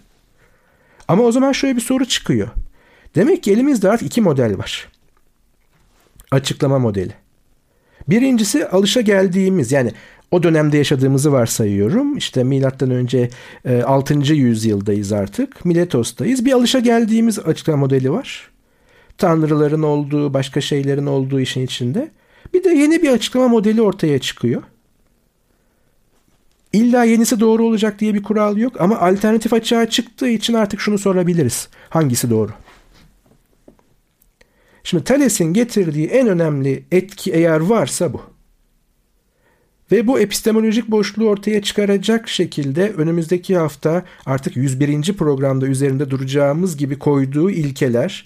[1.09, 2.49] Ama o zaman şöyle bir soru çıkıyor.
[3.15, 4.89] Demek ki elimizde artık iki model var.
[6.31, 7.13] Açıklama modeli.
[8.09, 9.93] Birincisi alışa geldiğimiz yani
[10.31, 12.17] o dönemde yaşadığımızı varsayıyorum.
[12.17, 13.31] İşte milattan önce
[13.85, 14.15] 6.
[14.15, 15.65] E, yüzyıldayız artık.
[15.65, 16.45] Miletos'tayız.
[16.45, 18.51] Bir alışa geldiğimiz açıklama modeli var
[19.19, 22.11] tanrıların olduğu, başka şeylerin olduğu işin içinde.
[22.55, 24.63] Bir de yeni bir açıklama modeli ortaya çıkıyor.
[26.73, 30.99] İlla yenisi doğru olacak diye bir kural yok ama alternatif açığa çıktığı için artık şunu
[30.99, 31.69] sorabiliriz.
[31.89, 32.51] Hangisi doğru?
[34.85, 38.23] Şimdi Thales'in getirdiği en önemli etki eğer varsa bu.
[39.93, 45.13] Ve bu epistemolojik boşluğu ortaya çıkaracak şekilde önümüzdeki hafta artık 101.
[45.13, 48.25] programda üzerinde duracağımız gibi koyduğu ilkeler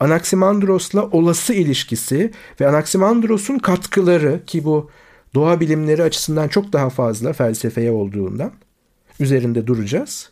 [0.00, 4.90] Anaximandros'la olası ilişkisi ve Anaximandros'un katkıları ki bu
[5.34, 8.52] doğa bilimleri açısından çok daha fazla felsefeye olduğundan
[9.20, 10.30] üzerinde duracağız.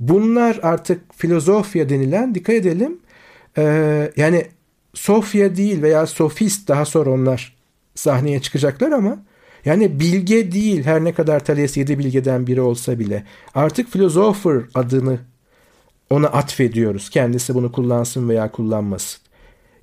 [0.00, 2.98] Bunlar artık filozofya denilen dikkat edelim
[3.58, 4.46] e, yani
[4.94, 7.56] Sofya değil veya sofist daha sonra onlar
[7.94, 9.18] sahneye çıkacaklar ama
[9.64, 15.18] yani bilge değil her ne kadar Thales yedi bilgeden biri olsa bile artık philosopher adını
[16.10, 17.10] ona atfediyoruz.
[17.10, 19.24] Kendisi bunu kullansın veya kullanmasın.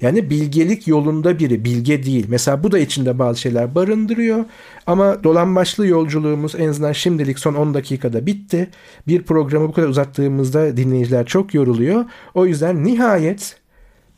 [0.02, 2.26] Yani bilgelik yolunda biri, bilge değil.
[2.30, 4.46] Mesela bu da içinde bazı şeyler barındırıyor.
[4.88, 8.70] Ama dolambaçlı yolculuğumuz en azından şimdilik son 10 dakikada bitti.
[9.08, 12.06] Bir programı bu kadar uzattığımızda dinleyiciler çok yoruluyor.
[12.34, 13.61] O yüzden nihayet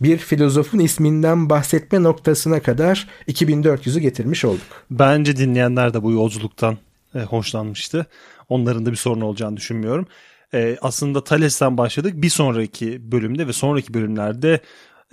[0.04, 4.86] bir filozofun isminden bahsetme noktasına kadar 2400'ü getirmiş olduk.
[4.92, 6.78] Bence dinleyenler de bu yolculuktan
[7.16, 8.06] e, hoşlanmıştı.
[8.50, 10.08] Onların da bir sorun olacağını düşünmüyorum
[10.54, 12.14] e, aslında Thales'ten başladık.
[12.16, 14.60] Bir sonraki bölümde ve sonraki bölümlerde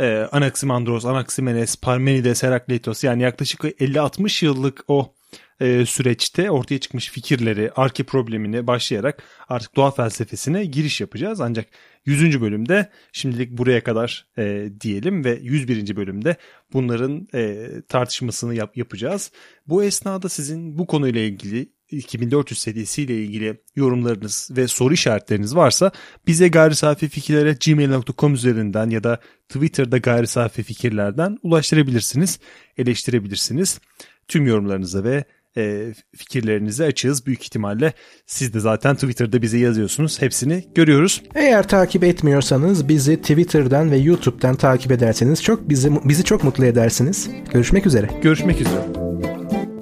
[0.01, 5.15] e, Anaximandros, Anaximenes, Parmenides, Herakleitos yani yaklaşık 50-60 yıllık o
[5.61, 11.41] e, süreçte ortaya çıkmış fikirleri, arki problemini başlayarak artık doğa felsefesine giriş yapacağız.
[11.41, 11.67] Ancak
[12.07, 12.41] 100.
[12.41, 15.97] bölümde şimdilik buraya kadar e, diyelim ve 101.
[15.97, 16.37] bölümde
[16.73, 19.33] bunların e, tartışmasını yap, yapacağız.
[19.67, 25.93] Bu esnada sizin bu konuyla ilgili 2400 serisiyle ilgili yorumlarınız ve soru işaretleriniz varsa
[26.27, 32.39] bize gayri safi fikirlere gmail.com üzerinden ya da Twitter'da gayri safi fikirlerden ulaştırabilirsiniz,
[32.77, 33.81] eleştirebilirsiniz.
[34.29, 35.25] Tüm yorumlarınıza ve
[35.57, 37.27] e, fikirlerinizi açığız.
[37.27, 37.93] Büyük ihtimalle
[38.27, 40.23] siz de zaten Twitter'da bize yazıyorsunuz.
[40.23, 41.23] Hepsini görüyoruz.
[41.35, 47.31] Eğer takip etmiyorsanız bizi Twitter'dan ve YouTube'dan takip ederseniz çok bizi bizi çok mutlu edersiniz.
[47.53, 48.11] Görüşmek üzere.
[48.23, 48.83] Görüşmek üzere.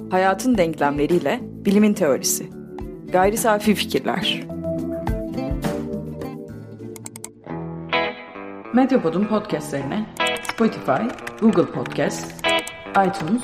[0.09, 2.49] Hayatın denklemleriyle bilimin teorisi.
[3.11, 4.43] Gayri safi fikirler.
[8.73, 10.05] Medyapod'un podcastlerine
[10.53, 11.01] Spotify,
[11.41, 12.33] Google Podcast,
[13.07, 13.43] iTunes